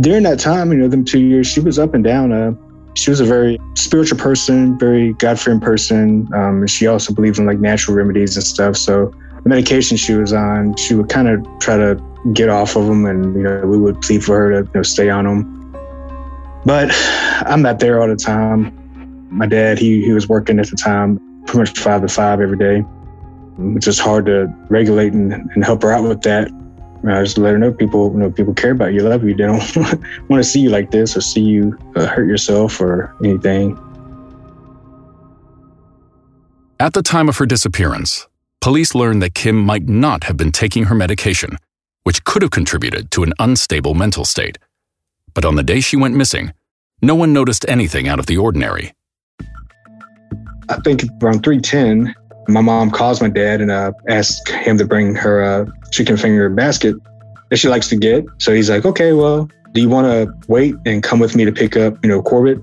During 0.00 0.22
that 0.24 0.38
time, 0.38 0.72
you 0.72 0.78
know, 0.78 0.88
them 0.88 1.04
two 1.04 1.20
years, 1.20 1.46
she 1.46 1.60
was 1.60 1.78
up 1.78 1.94
and 1.94 2.04
down. 2.04 2.32
Uh, 2.32 2.52
she 2.94 3.10
was 3.10 3.20
a 3.20 3.24
very 3.24 3.58
spiritual 3.74 4.18
person, 4.18 4.78
very 4.78 5.12
God 5.14 5.38
fearing 5.38 5.60
person. 5.60 6.28
Um, 6.34 6.66
she 6.66 6.86
also 6.86 7.14
believed 7.14 7.38
in 7.38 7.46
like 7.46 7.58
natural 7.58 7.96
remedies 7.96 8.36
and 8.36 8.44
stuff. 8.44 8.76
So 8.76 9.14
the 9.42 9.48
medication 9.48 9.96
she 9.96 10.14
was 10.14 10.32
on, 10.32 10.76
she 10.76 10.94
would 10.94 11.08
kind 11.08 11.28
of 11.28 11.46
try 11.60 11.76
to 11.76 12.02
get 12.32 12.48
off 12.48 12.76
of 12.76 12.86
them, 12.86 13.06
and 13.06 13.34
you 13.34 13.42
know 13.42 13.66
we 13.66 13.78
would 13.78 14.00
plead 14.02 14.22
for 14.24 14.36
her 14.36 14.50
to 14.50 14.68
you 14.68 14.70
know, 14.74 14.82
stay 14.82 15.08
on 15.08 15.24
them. 15.24 15.72
But 16.64 16.90
I'm 17.46 17.62
not 17.62 17.78
there 17.78 18.02
all 18.02 18.08
the 18.08 18.16
time. 18.16 18.76
My 19.30 19.46
dad, 19.46 19.78
he 19.78 20.04
he 20.04 20.12
was 20.12 20.28
working 20.28 20.58
at 20.58 20.68
the 20.68 20.76
time, 20.76 21.18
pretty 21.46 21.60
much 21.60 21.78
five 21.78 22.02
to 22.02 22.08
five 22.08 22.40
every 22.40 22.58
day. 22.58 22.84
It's 23.76 23.84
just 23.84 24.00
hard 24.00 24.26
to 24.26 24.52
regulate 24.68 25.12
and, 25.12 25.32
and 25.32 25.64
help 25.64 25.82
her 25.82 25.92
out 25.92 26.08
with 26.08 26.22
that. 26.22 26.50
I 27.06 27.22
just 27.22 27.38
let 27.38 27.52
her 27.52 27.58
know 27.58 27.72
people, 27.72 28.12
you 28.12 28.18
know, 28.18 28.30
people 28.30 28.52
care 28.52 28.72
about 28.72 28.92
you, 28.92 29.02
love 29.02 29.24
you. 29.24 29.34
They 29.34 29.44
don't 29.44 29.76
want 30.28 30.42
to 30.42 30.44
see 30.44 30.60
you 30.60 30.70
like 30.70 30.90
this 30.90 31.16
or 31.16 31.20
see 31.20 31.40
you 31.40 31.78
uh, 31.96 32.06
hurt 32.06 32.28
yourself 32.28 32.80
or 32.80 33.14
anything. 33.24 33.78
At 36.78 36.92
the 36.92 37.02
time 37.02 37.28
of 37.28 37.36
her 37.38 37.46
disappearance, 37.46 38.26
police 38.60 38.94
learned 38.94 39.22
that 39.22 39.34
Kim 39.34 39.56
might 39.56 39.88
not 39.88 40.24
have 40.24 40.36
been 40.36 40.52
taking 40.52 40.84
her 40.84 40.94
medication, 40.94 41.56
which 42.04 42.24
could 42.24 42.42
have 42.42 42.50
contributed 42.50 43.10
to 43.12 43.22
an 43.22 43.32
unstable 43.38 43.94
mental 43.94 44.24
state. 44.24 44.58
But 45.32 45.44
on 45.44 45.56
the 45.56 45.62
day 45.62 45.80
she 45.80 45.96
went 45.96 46.16
missing, 46.16 46.52
no 47.02 47.14
one 47.14 47.32
noticed 47.32 47.64
anything 47.68 48.08
out 48.08 48.18
of 48.18 48.26
the 48.26 48.36
ordinary. 48.36 48.92
I 50.68 50.76
think 50.84 51.02
around 51.22 51.42
310, 51.42 52.14
my 52.52 52.60
mom 52.60 52.90
calls 52.90 53.20
my 53.20 53.28
dad 53.28 53.60
and 53.60 53.70
uh, 53.70 53.92
asks 54.08 54.50
him 54.50 54.78
to 54.78 54.84
bring 54.84 55.14
her 55.14 55.40
a 55.40 55.66
chicken 55.90 56.16
finger 56.16 56.48
basket 56.48 56.96
that 57.50 57.56
she 57.56 57.68
likes 57.68 57.88
to 57.88 57.96
get. 57.96 58.24
So 58.38 58.54
he's 58.54 58.70
like, 58.70 58.84
okay, 58.84 59.12
well, 59.12 59.48
do 59.72 59.80
you 59.80 59.88
want 59.88 60.06
to 60.06 60.32
wait 60.48 60.74
and 60.86 61.02
come 61.02 61.18
with 61.18 61.36
me 61.36 61.44
to 61.44 61.52
pick 61.52 61.76
up, 61.76 61.96
you 62.02 62.08
know, 62.08 62.22
Corbett? 62.22 62.58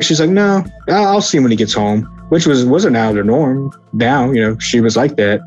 She's 0.00 0.20
like, 0.20 0.30
no, 0.30 0.64
I'll 0.88 1.22
see 1.22 1.38
him 1.38 1.44
when 1.44 1.50
he 1.50 1.56
gets 1.56 1.72
home, 1.72 2.02
which 2.28 2.46
was 2.46 2.64
wasn't 2.64 2.96
out 2.96 3.10
of 3.10 3.16
the 3.16 3.24
norm. 3.24 3.72
Now, 3.92 4.30
you 4.30 4.40
know, 4.40 4.58
she 4.58 4.80
was 4.80 4.96
like 4.96 5.16
that. 5.16 5.40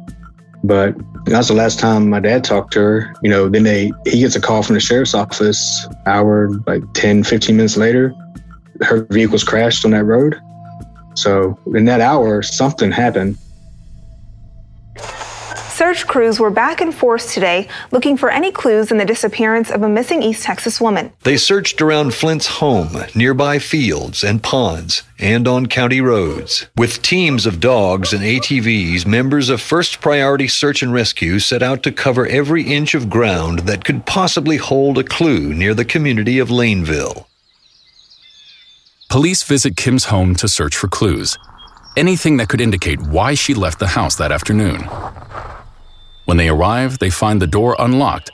But 0.63 0.95
that's 1.25 1.47
the 1.47 1.53
last 1.53 1.79
time 1.79 2.09
my 2.09 2.19
dad 2.19 2.43
talked 2.43 2.73
to 2.73 2.79
her. 2.79 3.13
You 3.21 3.29
know, 3.29 3.49
then 3.49 3.63
they 3.63 3.91
he 4.05 4.21
gets 4.21 4.35
a 4.35 4.41
call 4.41 4.63
from 4.63 4.73
the 4.73 4.79
sheriff's 4.79 5.13
office 5.13 5.87
hour, 6.05 6.49
like 6.65 6.81
10, 6.93 7.23
15 7.23 7.55
minutes 7.55 7.77
later. 7.77 8.13
Her 8.81 9.05
vehicle's 9.09 9.43
crashed 9.43 9.85
on 9.85 9.91
that 9.91 10.03
road. 10.05 10.39
So 11.15 11.57
in 11.75 11.85
that 11.85 12.01
hour, 12.01 12.41
something 12.41 12.91
happened. 12.91 13.37
Search 15.79 16.07
crews 16.07 16.41
were 16.41 16.49
back 16.49 16.81
in 16.81 16.91
force 16.91 17.33
today 17.33 17.69
looking 17.91 18.17
for 18.17 18.29
any 18.29 18.51
clues 18.51 18.91
in 18.91 18.97
the 18.97 19.05
disappearance 19.05 19.71
of 19.71 19.81
a 19.81 19.87
missing 19.87 20.21
East 20.21 20.43
Texas 20.43 20.81
woman. 20.81 21.13
They 21.23 21.37
searched 21.37 21.81
around 21.81 22.13
Flint's 22.13 22.47
home, 22.47 22.89
nearby 23.15 23.59
fields 23.59 24.21
and 24.21 24.43
ponds, 24.43 25.03
and 25.17 25.47
on 25.47 25.67
county 25.67 26.01
roads. 26.01 26.67
With 26.75 27.01
teams 27.01 27.45
of 27.45 27.61
dogs 27.61 28.11
and 28.11 28.21
ATVs, 28.21 29.05
members 29.07 29.47
of 29.47 29.61
First 29.61 30.01
Priority 30.01 30.49
Search 30.49 30.83
and 30.83 30.91
Rescue 30.91 31.39
set 31.39 31.63
out 31.63 31.81
to 31.83 31.93
cover 31.93 32.27
every 32.27 32.63
inch 32.63 32.93
of 32.93 33.09
ground 33.09 33.59
that 33.59 33.85
could 33.85 34.05
possibly 34.05 34.57
hold 34.57 34.97
a 34.97 35.03
clue 35.05 35.53
near 35.53 35.73
the 35.73 35.85
community 35.85 36.39
of 36.39 36.49
Laneville. 36.49 37.25
Police 39.09 39.43
visit 39.43 39.77
Kim's 39.77 40.05
home 40.05 40.35
to 40.35 40.49
search 40.49 40.75
for 40.75 40.89
clues, 40.89 41.37
anything 41.97 42.37
that 42.37 42.49
could 42.49 42.61
indicate 42.61 43.01
why 43.01 43.33
she 43.33 43.53
left 43.53 43.79
the 43.79 43.87
house 43.87 44.15
that 44.15 44.31
afternoon. 44.31 44.81
When 46.25 46.37
they 46.37 46.49
arrive, 46.49 46.99
they 46.99 47.09
find 47.09 47.41
the 47.41 47.47
door 47.47 47.75
unlocked 47.79 48.31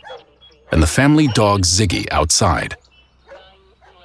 and 0.71 0.81
the 0.81 0.87
family 0.87 1.27
dog 1.27 1.61
Ziggy 1.61 2.07
outside. 2.11 2.75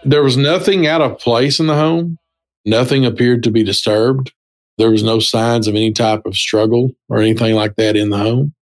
There 0.04 0.22
was 0.22 0.36
nothing 0.36 0.86
out 0.86 1.00
of 1.00 1.18
place 1.18 1.60
in 1.60 1.66
the 1.66 1.74
home. 1.74 2.18
Nothing 2.64 3.04
appeared 3.04 3.42
to 3.42 3.50
be 3.50 3.64
disturbed. 3.64 4.32
There 4.78 4.90
was 4.90 5.02
no 5.02 5.18
signs 5.18 5.66
of 5.66 5.74
any 5.74 5.92
type 5.92 6.22
of 6.24 6.36
struggle 6.36 6.92
or 7.08 7.18
anything 7.18 7.54
like 7.54 7.76
that 7.76 7.96
in 7.96 8.10
the 8.10 8.18
home. 8.18 8.54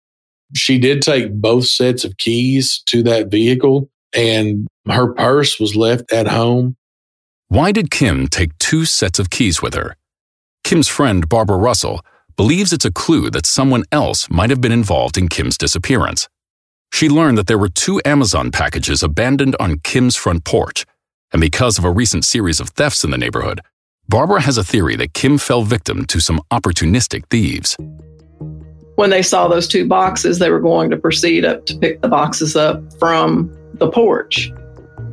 She 0.56 0.79
did 0.79 1.01
take 1.01 1.34
both 1.34 1.67
sets 1.67 2.06
of 2.06 2.17
keys 2.17 2.82
to 2.88 3.03
that 3.03 3.29
vehicle, 3.29 3.89
and 4.15 4.67
her 4.88 5.13
purse 5.13 5.60
was 5.60 5.75
left 5.75 6.12
at 6.13 6.27
home. 6.27 6.77
Why 7.50 7.72
did 7.72 7.91
Kim 7.91 8.27
take 8.27 8.58
two 8.58 8.86
sets 8.86 9.20
of 9.20 9.29
keys 9.29 9.62
with 9.62 9.74
her? 9.74 9.96
Kim's 10.68 10.90
friend, 10.90 11.30
Barbara 11.30 11.56
Russell, 11.56 12.02
believes 12.36 12.74
it's 12.74 12.84
a 12.84 12.92
clue 12.92 13.30
that 13.30 13.46
someone 13.46 13.86
else 13.90 14.30
might 14.30 14.50
have 14.50 14.60
been 14.60 14.74
involved 14.74 15.18
in 15.18 15.30
Kim's 15.30 15.58
disappearance. 15.58 16.28
She 16.92 17.08
learned 17.08 17.38
that 17.38 17.48
there 17.48 17.58
were 17.58 17.70
two 17.70 18.02
Amazon 18.04 18.52
packages 18.52 19.02
abandoned 19.02 19.56
on 19.62 19.80
Kim's 19.80 20.18
front 20.18 20.44
porch, 20.44 20.86
and 21.32 21.40
because 21.40 21.78
of 21.78 21.86
a 21.86 21.90
recent 21.90 22.26
series 22.26 22.60
of 22.60 22.72
thefts 22.72 23.06
in 23.06 23.12
the 23.12 23.18
neighborhood, 23.18 23.62
Barbara 24.10 24.42
has 24.42 24.58
a 24.58 24.64
theory 24.64 24.98
that 24.98 25.14
Kim 25.14 25.38
fell 25.38 25.62
victim 25.62 26.04
to 26.08 26.20
some 26.20 26.42
opportunistic 26.52 27.24
thieves. 27.30 27.78
When 28.96 29.10
they 29.10 29.22
saw 29.22 29.48
those 29.48 29.70
two 29.70 29.88
boxes, 29.88 30.38
they 30.38 30.50
were 30.50 30.60
going 30.60 30.90
to 30.90 30.98
proceed 30.98 31.46
up 31.46 31.66
to 31.68 31.78
pick 31.78 32.02
the 32.02 32.10
boxes 32.10 32.58
up 32.58 32.82
from 33.00 33.58
the 33.76 33.90
porch. 33.90 34.52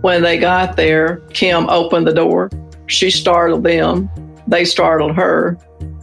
When 0.00 0.20
they 0.20 0.36
got 0.36 0.74
there, 0.74 1.18
Kim 1.32 1.70
opened 1.70 2.08
the 2.08 2.12
door. 2.12 2.50
She 2.88 3.08
startled 3.08 3.62
them. 3.62 4.10
They 4.46 4.64
startled 4.64 5.14
her. 5.16 5.58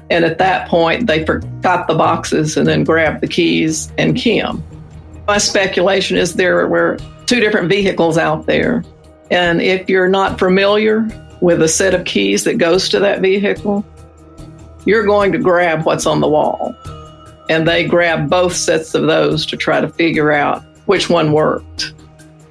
And 0.09 0.25
at 0.25 0.39
that 0.39 0.67
point, 0.67 1.07
they 1.07 1.25
forgot 1.25 1.87
the 1.87 1.95
boxes 1.95 2.57
and 2.57 2.67
then 2.67 2.83
grabbed 2.83 3.21
the 3.21 3.27
keys 3.27 3.91
and 3.97 4.15
Kim. 4.15 4.63
My 5.27 5.37
speculation 5.37 6.17
is 6.17 6.33
there 6.33 6.67
were 6.67 6.97
two 7.27 7.39
different 7.39 7.69
vehicles 7.69 8.17
out 8.17 8.45
there. 8.45 8.83
And 9.29 9.61
if 9.61 9.89
you're 9.89 10.09
not 10.09 10.37
familiar 10.37 11.07
with 11.39 11.61
a 11.61 11.67
set 11.67 11.93
of 11.93 12.05
keys 12.05 12.43
that 12.43 12.57
goes 12.57 12.89
to 12.89 12.99
that 12.99 13.21
vehicle, 13.21 13.85
you're 14.85 15.05
going 15.05 15.31
to 15.31 15.37
grab 15.37 15.85
what's 15.85 16.05
on 16.05 16.19
the 16.19 16.27
wall. 16.27 16.75
And 17.49 17.67
they 17.67 17.85
grabbed 17.85 18.29
both 18.29 18.53
sets 18.53 18.93
of 18.93 19.03
those 19.03 19.45
to 19.45 19.57
try 19.57 19.79
to 19.79 19.87
figure 19.87 20.31
out 20.31 20.63
which 20.87 21.09
one 21.09 21.31
worked. 21.31 21.93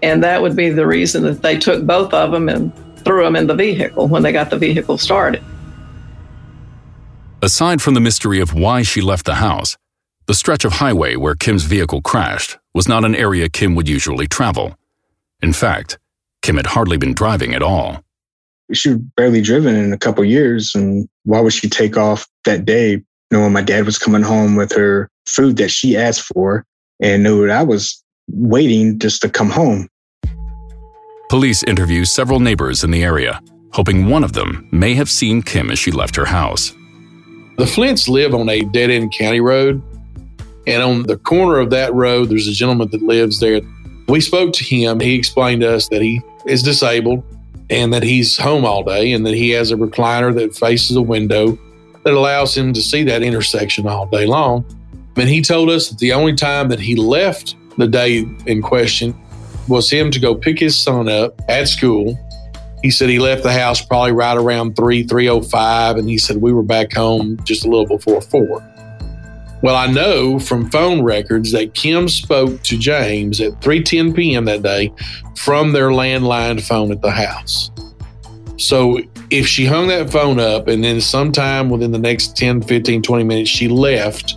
And 0.03 0.23
that 0.25 0.41
would 0.41 0.57
be 0.57 0.71
the 0.71 0.87
reason 0.87 1.25
that 1.25 1.43
they 1.43 1.59
took 1.59 1.85
both 1.85 2.15
of 2.15 2.31
them 2.31 2.49
and 2.49 2.73
threw 2.99 3.23
them 3.25 3.37
in 3.37 3.47
the 3.47 3.55
vehicle 3.55 4.09
when 4.09 4.23
they 4.23 4.33
got 4.33 4.51
the 4.51 4.59
vehicle 4.59 4.97
started. 4.97 5.43
Aside 7.43 7.81
from 7.81 7.95
the 7.95 8.01
mystery 8.01 8.39
of 8.41 8.53
why 8.53 8.83
she 8.83 9.01
left 9.01 9.25
the 9.25 9.37
house, 9.37 9.79
the 10.27 10.35
stretch 10.35 10.67
of 10.67 10.73
highway 10.73 11.17
where 11.17 11.35
Kim's 11.35 11.65
vehicle 11.65 12.03
crashed 12.03 12.59
was 12.75 12.87
not 12.87 13.03
an 13.03 13.15
area 13.15 13.49
Kim 13.49 13.75
would 13.77 13.89
usually 13.89 14.27
travel. 14.27 14.77
In 15.41 15.55
fact, 15.55 15.99
Kim 16.43 16.59
had 16.59 16.67
hardly 16.67 16.99
been 16.99 17.15
driving 17.15 17.55
at 17.55 17.63
all. 17.63 18.05
She 18.75 18.95
barely 19.17 19.41
driven 19.41 19.75
in 19.75 19.91
a 19.95 19.97
couple 19.97 20.23
years, 20.23 20.75
and 20.75 21.09
why 21.25 21.41
would 21.41 21.55
she 21.55 21.67
take 21.71 21.97
off 21.97 22.29
that 22.45 22.67
day 22.67 23.03
knowing 23.31 23.55
my 23.55 23.63
dad 23.63 23.87
was 23.87 23.97
coming 23.97 24.23
home 24.23 24.55
with 24.55 24.73
her 24.73 25.09
food 25.25 25.57
that 25.57 25.71
she 25.71 25.97
asked 25.97 26.23
for 26.35 26.67
and 27.01 27.23
knew 27.23 27.47
that 27.47 27.57
I 27.57 27.63
was 27.63 28.05
waiting 28.29 28.99
just 28.99 29.23
to 29.23 29.31
come 29.31 29.49
home? 29.49 29.89
Police 31.31 31.63
interview 31.63 32.05
several 32.05 32.39
neighbors 32.39 32.85
in 32.85 32.91
the 32.91 33.03
area, 33.03 33.41
hoping 33.73 34.11
one 34.11 34.25
of 34.25 34.35
them 34.35 34.69
may 34.71 34.93
have 34.95 35.09
seen 35.09 35.41
Kim 35.41 35.71
as 35.71 35.79
she 35.79 35.91
left 35.91 36.17
her 36.17 36.27
house. 36.27 36.75
The 37.61 37.67
Flints 37.67 38.09
live 38.09 38.35
on 38.35 38.49
a 38.49 38.63
dead 38.63 38.89
end 38.89 39.13
county 39.13 39.41
road. 39.43 39.83
And 40.67 40.83
on 40.83 41.03
the 41.03 41.19
corner 41.19 41.59
of 41.59 41.69
that 41.69 41.93
road, 41.93 42.31
there's 42.31 42.49
a 42.49 42.53
gentleman 42.53 42.89
that 42.91 43.03
lives 43.03 43.39
there. 43.39 43.61
We 44.09 44.23
spoke 44.23 44.55
to 44.55 44.65
him. 44.65 44.99
He 44.99 45.15
explained 45.15 45.61
to 45.61 45.75
us 45.75 45.87
that 45.91 46.01
he 46.01 46.23
is 46.47 46.63
disabled 46.63 47.23
and 47.69 47.93
that 47.93 48.03
he's 48.03 48.39
home 48.39 48.65
all 48.65 48.83
day 48.83 49.13
and 49.13 49.27
that 49.27 49.35
he 49.35 49.51
has 49.51 49.71
a 49.71 49.77
recliner 49.77 50.35
that 50.37 50.57
faces 50.57 50.97
a 50.97 51.03
window 51.03 51.59
that 52.03 52.15
allows 52.15 52.57
him 52.57 52.73
to 52.73 52.81
see 52.81 53.03
that 53.03 53.23
intersection 53.23 53.87
all 53.87 54.07
day 54.07 54.25
long. 54.25 54.65
And 55.17 55.29
he 55.29 55.43
told 55.43 55.69
us 55.69 55.91
that 55.91 55.99
the 55.99 56.15
only 56.15 56.33
time 56.33 56.71
that 56.71 56.81
he 56.81 56.97
left 56.97 57.57
the 57.77 57.87
day 57.87 58.25
in 58.47 58.63
question 58.63 59.15
was 59.69 59.91
him 59.91 60.11
to 60.13 60.19
go 60.19 60.35
pick 60.35 60.59
his 60.59 60.75
son 60.75 61.11
up 61.11 61.39
at 61.47 61.69
school 61.69 62.19
he 62.83 62.91
said 62.91 63.09
he 63.09 63.19
left 63.19 63.43
the 63.43 63.53
house 63.53 63.85
probably 63.85 64.13
right 64.13 64.37
around 64.37 64.77
3 64.77 65.05
305 65.05 65.97
and 65.97 66.09
he 66.09 66.19
said 66.19 66.39
we 66.39 66.53
were 66.53 66.63
back 66.63 66.93
home 66.93 67.39
just 67.45 67.65
a 67.65 67.69
little 67.69 67.87
before 67.87 68.21
4 68.21 68.67
well 69.63 69.77
i 69.77 69.87
know 69.87 70.39
from 70.39 70.71
phone 70.71 71.03
records 71.03 71.53
that 71.53 71.75
kim 71.75 72.09
spoke 72.09 72.63
to 72.63 72.79
james 72.79 73.41
at 73.41 73.53
3.10 73.61 74.15
p.m 74.15 74.45
that 74.45 74.63
day 74.63 74.93
from 75.41 75.73
their 75.73 75.89
landline 75.89 76.63
phone 76.63 76.93
at 76.93 77.01
the 77.01 77.11
house. 77.11 77.71
So 78.59 79.01
if 79.31 79.47
she 79.47 79.65
hung 79.65 79.89
that 79.89 80.11
phone 80.11 80.39
up 80.39 80.69
and 80.69 80.85
then 80.85 81.01
sometime 81.01 81.71
within 81.71 81.93
the 81.93 81.99
next 81.99 82.37
10 82.37 82.61
15 82.63 83.01
20 83.01 83.25
minutes 83.25 83.49
she 83.49 83.67
left 83.67 84.37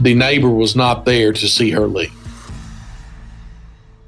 the 0.00 0.14
neighbor 0.14 0.48
was 0.50 0.74
not 0.74 1.04
there 1.04 1.32
to 1.32 1.48
see 1.48 1.70
her 1.70 1.86
leave. 1.86 2.12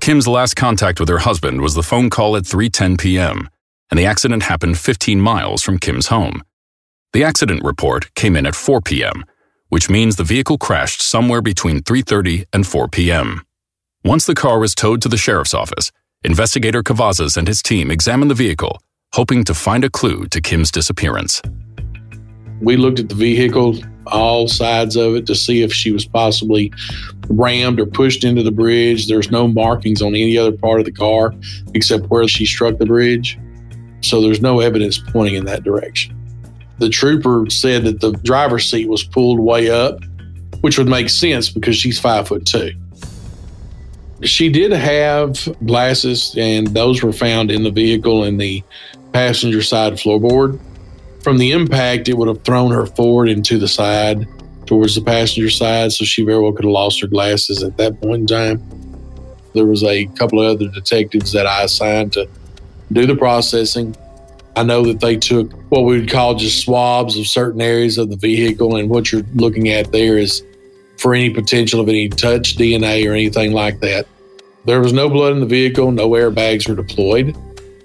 Kim's 0.00 0.26
last 0.26 0.56
contact 0.56 0.98
with 0.98 1.08
her 1.08 1.18
husband 1.18 1.60
was 1.60 1.74
the 1.74 1.84
phone 1.84 2.10
call 2.10 2.36
at 2.36 2.42
3:10 2.42 2.98
p.m., 2.98 3.48
and 3.90 3.98
the 3.98 4.06
accident 4.06 4.44
happened 4.44 4.78
15 4.78 5.20
miles 5.20 5.62
from 5.62 5.78
Kim's 5.78 6.08
home. 6.08 6.42
The 7.12 7.24
accident 7.24 7.62
report 7.62 8.12
came 8.14 8.36
in 8.36 8.46
at 8.46 8.54
4 8.54 8.80
p.m., 8.80 9.24
which 9.68 9.88
means 9.88 10.16
the 10.16 10.24
vehicle 10.24 10.58
crashed 10.58 11.00
somewhere 11.00 11.42
between 11.42 11.80
3:30 11.80 12.44
and 12.52 12.66
4 12.66 12.88
p.m. 12.88 13.42
Once 14.04 14.26
the 14.26 14.34
car 14.34 14.58
was 14.58 14.74
towed 14.74 15.00
to 15.02 15.08
the 15.08 15.16
sheriff's 15.16 15.54
office, 15.54 15.90
investigator 16.22 16.82
Cavazos 16.82 17.36
and 17.36 17.48
his 17.48 17.62
team 17.62 17.90
examined 17.90 18.30
the 18.30 18.34
vehicle, 18.34 18.80
hoping 19.14 19.44
to 19.44 19.54
find 19.54 19.84
a 19.84 19.90
clue 19.90 20.26
to 20.26 20.40
Kim's 20.40 20.70
disappearance. 20.70 21.40
We 22.60 22.76
looked 22.76 22.98
at 22.98 23.08
the 23.08 23.14
vehicle, 23.14 23.76
all 24.06 24.48
sides 24.48 24.96
of 24.96 25.14
it, 25.14 25.26
to 25.26 25.34
see 25.34 25.62
if 25.62 25.72
she 25.72 25.92
was 25.92 26.04
possibly 26.04 26.72
rammed 27.28 27.80
or 27.80 27.86
pushed 27.86 28.24
into 28.24 28.42
the 28.42 28.50
bridge. 28.50 29.06
There's 29.06 29.30
no 29.30 29.48
markings 29.48 30.02
on 30.02 30.14
any 30.14 30.36
other 30.38 30.52
part 30.52 30.80
of 30.80 30.86
the 30.86 30.92
car 30.92 31.34
except 31.74 32.06
where 32.10 32.26
she 32.28 32.46
struck 32.46 32.78
the 32.78 32.86
bridge. 32.86 33.38
So 34.14 34.20
there's 34.20 34.40
no 34.40 34.60
evidence 34.60 34.96
pointing 34.96 35.34
in 35.34 35.44
that 35.46 35.64
direction. 35.64 36.16
The 36.78 36.88
trooper 36.88 37.50
said 37.50 37.82
that 37.82 38.00
the 38.00 38.12
driver's 38.12 38.70
seat 38.70 38.88
was 38.88 39.02
pulled 39.02 39.40
way 39.40 39.70
up, 39.70 39.98
which 40.60 40.78
would 40.78 40.86
make 40.86 41.10
sense 41.10 41.50
because 41.50 41.76
she's 41.76 41.98
five 41.98 42.28
foot 42.28 42.46
two. 42.46 42.74
She 44.22 44.50
did 44.50 44.70
have 44.70 45.48
glasses, 45.66 46.32
and 46.38 46.68
those 46.68 47.02
were 47.02 47.12
found 47.12 47.50
in 47.50 47.64
the 47.64 47.72
vehicle 47.72 48.22
in 48.22 48.36
the 48.36 48.62
passenger 49.12 49.62
side 49.62 49.94
floorboard. 49.94 50.60
From 51.24 51.38
the 51.38 51.50
impact, 51.50 52.08
it 52.08 52.16
would 52.16 52.28
have 52.28 52.44
thrown 52.44 52.70
her 52.70 52.86
forward 52.86 53.28
and 53.28 53.44
to 53.46 53.58
the 53.58 53.66
side 53.66 54.28
towards 54.66 54.94
the 54.94 55.02
passenger 55.02 55.50
side, 55.50 55.90
so 55.90 56.04
she 56.04 56.22
very 56.22 56.40
well 56.40 56.52
could 56.52 56.66
have 56.66 56.70
lost 56.70 57.00
her 57.00 57.08
glasses 57.08 57.64
at 57.64 57.76
that 57.78 58.00
point 58.00 58.20
in 58.20 58.26
time. 58.28 58.62
There 59.54 59.66
was 59.66 59.82
a 59.82 60.06
couple 60.06 60.40
of 60.40 60.54
other 60.54 60.68
detectives 60.68 61.32
that 61.32 61.48
I 61.48 61.64
assigned 61.64 62.12
to 62.12 62.28
do 62.92 63.06
the 63.06 63.16
processing. 63.16 63.96
I 64.56 64.62
know 64.62 64.84
that 64.84 65.00
they 65.00 65.16
took 65.16 65.52
what 65.70 65.82
we 65.82 65.98
would 65.98 66.10
call 66.10 66.36
just 66.36 66.62
swabs 66.62 67.18
of 67.18 67.26
certain 67.26 67.60
areas 67.60 67.98
of 67.98 68.10
the 68.10 68.16
vehicle, 68.16 68.76
and 68.76 68.88
what 68.88 69.10
you're 69.10 69.24
looking 69.34 69.68
at 69.68 69.90
there 69.90 70.16
is 70.16 70.44
for 70.96 71.14
any 71.14 71.30
potential 71.30 71.80
of 71.80 71.88
any 71.88 72.08
touch 72.08 72.56
DNA 72.56 73.08
or 73.08 73.12
anything 73.12 73.52
like 73.52 73.80
that. 73.80 74.06
There 74.64 74.80
was 74.80 74.92
no 74.92 75.08
blood 75.08 75.32
in 75.32 75.40
the 75.40 75.46
vehicle, 75.46 75.90
no 75.90 76.10
airbags 76.10 76.68
were 76.68 76.76
deployed. 76.76 77.36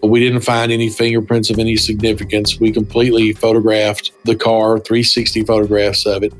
We 0.02 0.20
didn't 0.20 0.42
find 0.42 0.72
any 0.72 0.90
fingerprints 0.90 1.50
of 1.50 1.60
any 1.60 1.76
significance. 1.76 2.60
We 2.60 2.72
completely 2.72 3.34
photographed 3.34 4.12
the 4.24 4.36
car, 4.36 4.80
360 4.80 5.44
photographs 5.44 6.06
of 6.06 6.24
it. 6.24 6.34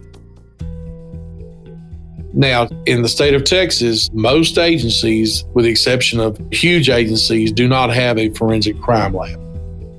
Now, 2.34 2.70
in 2.86 3.02
the 3.02 3.10
state 3.10 3.34
of 3.34 3.44
Texas, 3.44 4.10
most 4.14 4.58
agencies, 4.58 5.44
with 5.56 5.66
the 5.66 5.72
exception 5.72 6.20
of 6.20 6.40
huge 6.52 6.90
agencies, 6.90 7.52
do 7.52 7.68
not 7.68 7.90
have 7.90 8.18
a 8.18 8.30
forensic 8.30 8.80
crime 8.80 9.14
lab. 9.14 9.49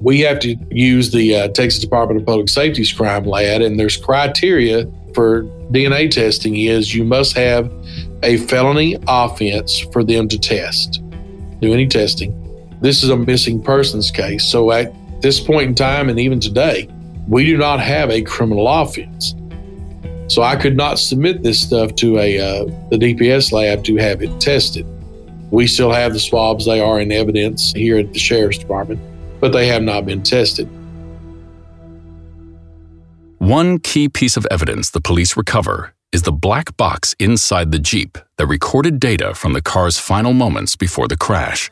We 0.00 0.21
have 0.21 0.40
to 0.40 0.57
use 0.71 1.11
the 1.11 1.37
uh, 1.37 1.49
Texas 1.49 1.80
Department 1.80 2.21
of 2.21 2.26
Public 2.26 2.49
Safety's 2.49 2.92
crime 2.92 3.25
lab, 3.25 3.61
and 3.61 3.78
there's 3.78 3.97
criteria 3.97 4.90
for 5.14 5.42
DNA 5.73 6.11
testing 6.11 6.57
is 6.57 6.95
you 6.95 7.04
must 7.04 7.37
have 7.37 7.71
a 8.23 8.38
felony 8.38 8.97
offense 9.07 9.80
for 9.92 10.02
them 10.02 10.28
to 10.28 10.38
test, 10.38 11.02
do 11.61 11.73
any 11.73 11.87
testing. 11.87 12.37
This 12.80 13.02
is 13.02 13.11
a 13.11 13.16
missing 13.16 13.62
persons 13.62 14.11
case. 14.11 14.50
So 14.50 14.71
at 14.73 14.92
this 15.21 15.38
point 15.38 15.69
in 15.69 15.75
time, 15.75 16.09
and 16.09 16.19
even 16.19 16.40
today, 16.40 16.88
we 17.28 17.45
do 17.45 17.57
not 17.57 17.80
have 17.80 18.11
a 18.11 18.23
criminal 18.23 18.66
offense. 18.66 19.35
So 20.28 20.42
I 20.42 20.57
could 20.57 20.76
not 20.76 20.99
submit 20.99 21.42
this 21.42 21.61
stuff 21.61 21.95
to 21.97 22.19
a 22.19 22.38
uh, 22.38 22.64
the 22.90 22.97
DPS 22.97 23.52
lab 23.52 23.85
to 23.85 23.97
have 23.97 24.23
it 24.23 24.40
tested. 24.40 24.87
We 25.50 25.66
still 25.66 25.92
have 25.92 26.12
the 26.12 26.21
swabs; 26.21 26.64
they 26.64 26.80
are 26.80 27.00
in 27.00 27.11
evidence 27.12 27.73
here 27.73 27.99
at 27.99 28.12
the 28.12 28.19
sheriff's 28.19 28.59
department, 28.59 29.00
but 29.40 29.52
they 29.52 29.66
have 29.66 29.82
not 29.82 30.06
been 30.06 30.23
tested. 30.23 30.68
One 33.38 33.78
key 33.78 34.08
piece 34.08 34.36
of 34.36 34.47
evidence 34.50 34.91
the 34.91 35.00
police 35.00 35.36
recover 35.36 35.95
is 36.12 36.23
the 36.23 36.32
black 36.32 36.76
box 36.76 37.15
inside 37.19 37.73
the 37.73 37.78
Jeep 37.78 38.19
that 38.36 38.47
recorded 38.47 39.00
data 39.00 39.34
from 39.34 39.52
the 39.52 39.62
car's 39.62 39.99
final 39.99 40.32
moments 40.32 40.76
before 40.76 41.08
the 41.08 41.17
crash. 41.17 41.71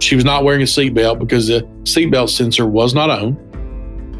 She 0.00 0.16
was 0.16 0.24
not 0.24 0.44
wearing 0.44 0.62
a 0.62 0.64
seatbelt 0.64 1.18
because 1.18 1.48
the 1.48 1.60
seatbelt 1.82 2.30
sensor 2.30 2.66
was 2.66 2.94
not 2.94 3.10
on. 3.10 3.38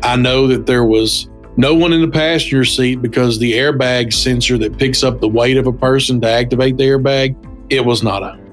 I 0.02 0.16
know 0.16 0.46
that 0.46 0.66
there 0.66 0.84
was 0.84 1.28
no 1.56 1.74
one 1.74 1.92
in 1.92 2.02
the 2.02 2.08
passenger 2.08 2.64
seat 2.64 3.02
because 3.02 3.38
the 3.38 3.52
airbag 3.54 4.12
sensor 4.12 4.58
that 4.58 4.78
picks 4.78 5.02
up 5.02 5.20
the 5.20 5.28
weight 5.28 5.56
of 5.56 5.66
a 5.66 5.72
person 5.72 6.20
to 6.20 6.28
activate 6.28 6.76
the 6.76 6.84
airbag, 6.84 7.34
it 7.70 7.84
was 7.84 8.02
not 8.02 8.22
on. 8.22 8.49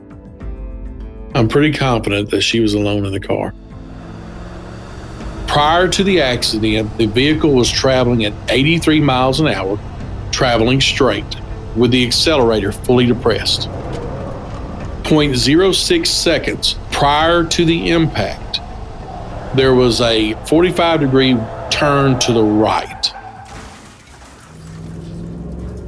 I'm 1.38 1.48
pretty 1.48 1.72
confident 1.72 2.32
that 2.32 2.42
she 2.42 2.62
was 2.62 2.74
alone 2.74 3.06
in 3.06 3.12
the 3.12 3.20
car. 3.20 3.54
Prior 5.46 5.88
to 5.88 6.04
the 6.04 6.20
accident, 6.20 6.98
the 6.98 7.06
vehicle 7.06 7.54
was 7.54 7.70
traveling 7.70 8.26
at 8.26 8.34
83 8.50 9.02
miles 9.02 9.40
an 9.40 9.48
hour, 9.48 9.78
traveling 10.32 10.82
straight, 10.82 11.38
with 11.76 11.92
the 11.92 12.04
accelerator 12.04 12.72
fully 12.72 13.06
depressed. 13.06 13.70
0.06 15.04 16.08
seconds 16.08 16.76
prior 16.90 17.44
to 17.44 17.66
the 17.66 17.92
impact, 17.92 18.60
there 19.56 19.76
was 19.76 20.02
a 20.02 20.34
45 20.48 21.02
degree 21.02 21.38
turn 21.70 22.18
to 22.18 22.34
the 22.34 22.44
right. 22.44 23.14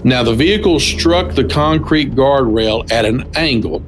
Now, 0.04 0.22
the 0.22 0.36
vehicle 0.36 0.80
struck 0.80 1.34
the 1.34 1.44
concrete 1.44 2.12
guardrail 2.12 2.92
at 2.92 3.06
an 3.06 3.28
angle 3.36 3.84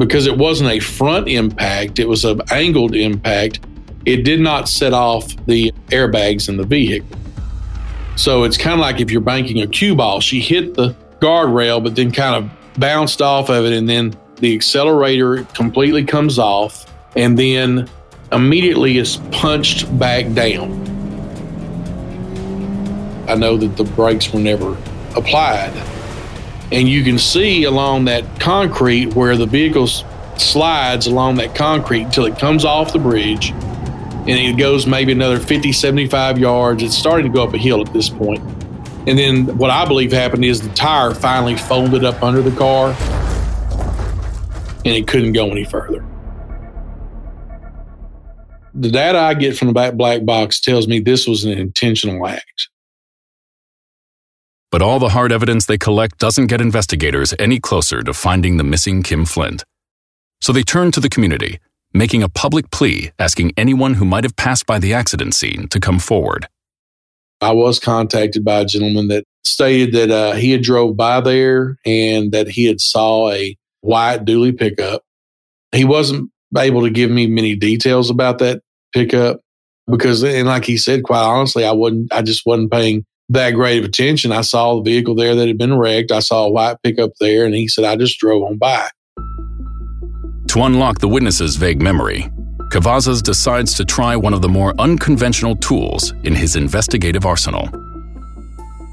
because 0.00 0.26
it 0.26 0.36
wasn't 0.36 0.70
a 0.70 0.80
front 0.80 1.28
impact, 1.28 2.00
it 2.00 2.08
was 2.08 2.24
an 2.24 2.40
angled 2.50 2.96
impact 2.96 3.60
it 4.06 4.24
did 4.24 4.40
not 4.40 4.68
set 4.68 4.92
off 4.92 5.34
the 5.46 5.72
airbags 5.88 6.48
in 6.48 6.56
the 6.56 6.64
vehicle. 6.64 7.18
So 8.16 8.44
it's 8.44 8.56
kind 8.56 8.74
of 8.74 8.80
like 8.80 9.00
if 9.00 9.10
you're 9.10 9.20
banking 9.20 9.62
a 9.62 9.66
cue 9.66 9.94
ball. 9.94 10.20
She 10.20 10.40
hit 10.40 10.74
the 10.74 10.94
guardrail, 11.20 11.82
but 11.82 11.96
then 11.96 12.12
kind 12.12 12.34
of 12.34 12.50
bounced 12.78 13.22
off 13.22 13.50
of 13.50 13.64
it, 13.64 13.72
and 13.72 13.88
then 13.88 14.16
the 14.36 14.54
accelerator 14.54 15.44
completely 15.54 16.04
comes 16.04 16.38
off, 16.38 16.86
and 17.16 17.38
then 17.38 17.88
immediately 18.32 18.98
is 18.98 19.18
punched 19.32 19.98
back 19.98 20.32
down. 20.32 20.70
I 23.28 23.34
know 23.34 23.56
that 23.56 23.76
the 23.76 23.84
brakes 23.84 24.32
were 24.32 24.40
never 24.40 24.76
applied. 25.16 25.72
And 26.72 26.88
you 26.88 27.02
can 27.02 27.18
see 27.18 27.64
along 27.64 28.04
that 28.04 28.24
concrete 28.40 29.14
where 29.14 29.36
the 29.36 29.46
vehicle 29.46 29.88
slides 30.36 31.06
along 31.06 31.36
that 31.36 31.54
concrete 31.54 32.02
until 32.02 32.24
it 32.24 32.38
comes 32.38 32.64
off 32.64 32.92
the 32.92 32.98
bridge 32.98 33.50
and 33.50 34.30
it 34.30 34.58
goes 34.58 34.86
maybe 34.86 35.12
another 35.12 35.38
50, 35.38 35.72
75 35.72 36.38
yards. 36.38 36.82
It's 36.82 36.96
starting 36.96 37.30
to 37.30 37.36
go 37.36 37.42
up 37.42 37.54
a 37.54 37.58
hill 37.58 37.80
at 37.80 37.92
this 37.92 38.08
point. 38.08 38.40
And 39.08 39.18
then 39.18 39.56
what 39.58 39.70
I 39.70 39.86
believe 39.86 40.12
happened 40.12 40.44
is 40.44 40.60
the 40.60 40.74
tire 40.74 41.14
finally 41.14 41.56
folded 41.56 42.04
up 42.04 42.22
under 42.22 42.42
the 42.42 42.56
car 42.56 42.94
and 44.84 44.94
it 44.94 45.08
couldn't 45.08 45.32
go 45.32 45.50
any 45.50 45.64
further. 45.64 46.04
The 48.74 48.90
data 48.90 49.18
I 49.18 49.34
get 49.34 49.56
from 49.56 49.72
the 49.72 49.92
black 49.92 50.24
box 50.24 50.60
tells 50.60 50.86
me 50.86 51.00
this 51.00 51.26
was 51.26 51.44
an 51.44 51.52
intentional 51.52 52.26
act. 52.26 52.68
But 54.70 54.82
all 54.82 54.98
the 54.98 55.10
hard 55.10 55.32
evidence 55.32 55.66
they 55.66 55.78
collect 55.78 56.18
doesn't 56.18 56.46
get 56.46 56.60
investigators 56.60 57.34
any 57.38 57.58
closer 57.58 58.02
to 58.02 58.12
finding 58.12 58.56
the 58.56 58.64
missing 58.64 59.02
Kim 59.02 59.24
Flint. 59.24 59.64
So 60.40 60.52
they 60.52 60.62
turn 60.62 60.92
to 60.92 61.00
the 61.00 61.08
community 61.08 61.58
making 61.92 62.22
a 62.22 62.28
public 62.28 62.70
plea 62.70 63.10
asking 63.18 63.52
anyone 63.56 63.94
who 63.94 64.04
might 64.04 64.24
have 64.24 64.36
passed 64.36 64.66
by 64.66 64.78
the 64.78 64.94
accident 64.94 65.34
scene 65.34 65.68
to 65.68 65.80
come 65.80 65.98
forward. 65.98 66.46
I 67.40 67.52
was 67.52 67.78
contacted 67.78 68.44
by 68.44 68.60
a 68.60 68.64
gentleman 68.64 69.08
that 69.08 69.24
stated 69.44 69.94
that 69.94 70.10
uh, 70.10 70.32
he 70.34 70.52
had 70.52 70.62
drove 70.62 70.96
by 70.96 71.20
there 71.20 71.78
and 71.84 72.32
that 72.32 72.48
he 72.48 72.66
had 72.66 72.80
saw 72.80 73.30
a 73.30 73.56
white 73.80 74.24
dually 74.24 74.56
pickup. 74.56 75.02
He 75.72 75.84
wasn't 75.84 76.30
able 76.56 76.82
to 76.82 76.90
give 76.90 77.10
me 77.10 77.26
many 77.26 77.54
details 77.54 78.10
about 78.10 78.38
that 78.38 78.62
pickup 78.92 79.40
because, 79.90 80.22
and 80.22 80.46
like 80.46 80.64
he 80.64 80.76
said, 80.76 81.02
quite 81.02 81.22
honestly, 81.22 81.64
I 81.64 81.72
wasn't, 81.72 82.12
I 82.12 82.22
just 82.22 82.44
wasn't 82.44 82.70
paying 82.70 83.06
that 83.30 83.52
great 83.52 83.78
of 83.78 83.84
attention. 83.84 84.32
I 84.32 84.40
saw 84.40 84.74
the 84.74 84.82
vehicle 84.82 85.14
there 85.14 85.34
that 85.36 85.46
had 85.46 85.56
been 85.56 85.78
wrecked. 85.78 86.10
I 86.10 86.18
saw 86.18 86.46
a 86.46 86.50
white 86.50 86.76
pickup 86.82 87.12
there, 87.20 87.46
and 87.46 87.54
he 87.54 87.68
said 87.68 87.84
I 87.84 87.96
just 87.96 88.18
drove 88.18 88.42
on 88.42 88.58
by. 88.58 88.88
To 90.48 90.62
unlock 90.62 90.98
the 90.98 91.08
witness's 91.08 91.54
vague 91.54 91.80
memory, 91.80 92.28
Cavazos 92.72 93.22
decides 93.22 93.74
to 93.74 93.84
try 93.84 94.16
one 94.16 94.34
of 94.34 94.42
the 94.42 94.48
more 94.48 94.74
unconventional 94.80 95.54
tools 95.56 96.12
in 96.24 96.34
his 96.34 96.56
investigative 96.56 97.24
arsenal. 97.24 97.68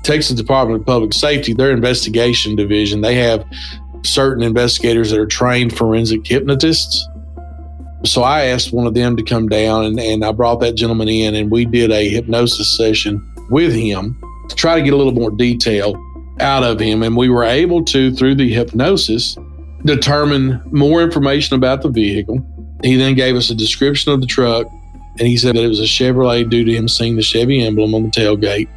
Texas 0.03 0.35
Department 0.35 0.81
of 0.81 0.85
Public 0.85 1.13
Safety, 1.13 1.53
their 1.53 1.71
investigation 1.71 2.55
division, 2.55 3.01
they 3.01 3.15
have 3.15 3.43
certain 4.03 4.43
investigators 4.43 5.09
that 5.09 5.19
are 5.19 5.25
trained 5.25 5.75
forensic 5.75 6.25
hypnotists. 6.25 7.07
So 8.05 8.21
I 8.21 8.45
asked 8.45 8.71
one 8.71 8.85
of 8.85 8.93
them 8.93 9.17
to 9.17 9.23
come 9.23 9.49
down 9.49 9.83
and, 9.83 9.99
and 9.99 10.23
I 10.23 10.31
brought 10.31 10.59
that 10.59 10.75
gentleman 10.75 11.09
in 11.09 11.33
and 11.33 11.49
we 11.49 11.65
did 11.65 11.91
a 11.91 12.07
hypnosis 12.07 12.77
session 12.77 13.19
with 13.49 13.73
him 13.73 14.19
to 14.49 14.55
try 14.55 14.75
to 14.75 14.81
get 14.81 14.93
a 14.93 14.97
little 14.97 15.13
more 15.13 15.31
detail 15.31 16.01
out 16.39 16.63
of 16.63 16.79
him. 16.79 17.03
And 17.03 17.15
we 17.15 17.29
were 17.29 17.43
able 17.43 17.83
to, 17.85 18.13
through 18.13 18.35
the 18.35 18.51
hypnosis, 18.51 19.37
determine 19.85 20.61
more 20.71 21.01
information 21.01 21.55
about 21.55 21.81
the 21.81 21.89
vehicle. 21.89 22.45
He 22.83 22.95
then 22.95 23.15
gave 23.15 23.35
us 23.35 23.49
a 23.49 23.55
description 23.55 24.11
of 24.11 24.21
the 24.21 24.27
truck, 24.27 24.67
and 25.19 25.27
he 25.27 25.37
said 25.37 25.55
that 25.55 25.63
it 25.63 25.67
was 25.67 25.79
a 25.79 25.83
Chevrolet 25.83 26.49
due 26.49 26.63
to 26.63 26.73
him 26.73 26.87
seeing 26.87 27.15
the 27.15 27.23
Chevy 27.23 27.63
emblem 27.63 27.95
on 27.95 28.03
the 28.03 28.09
tailgate. 28.09 28.69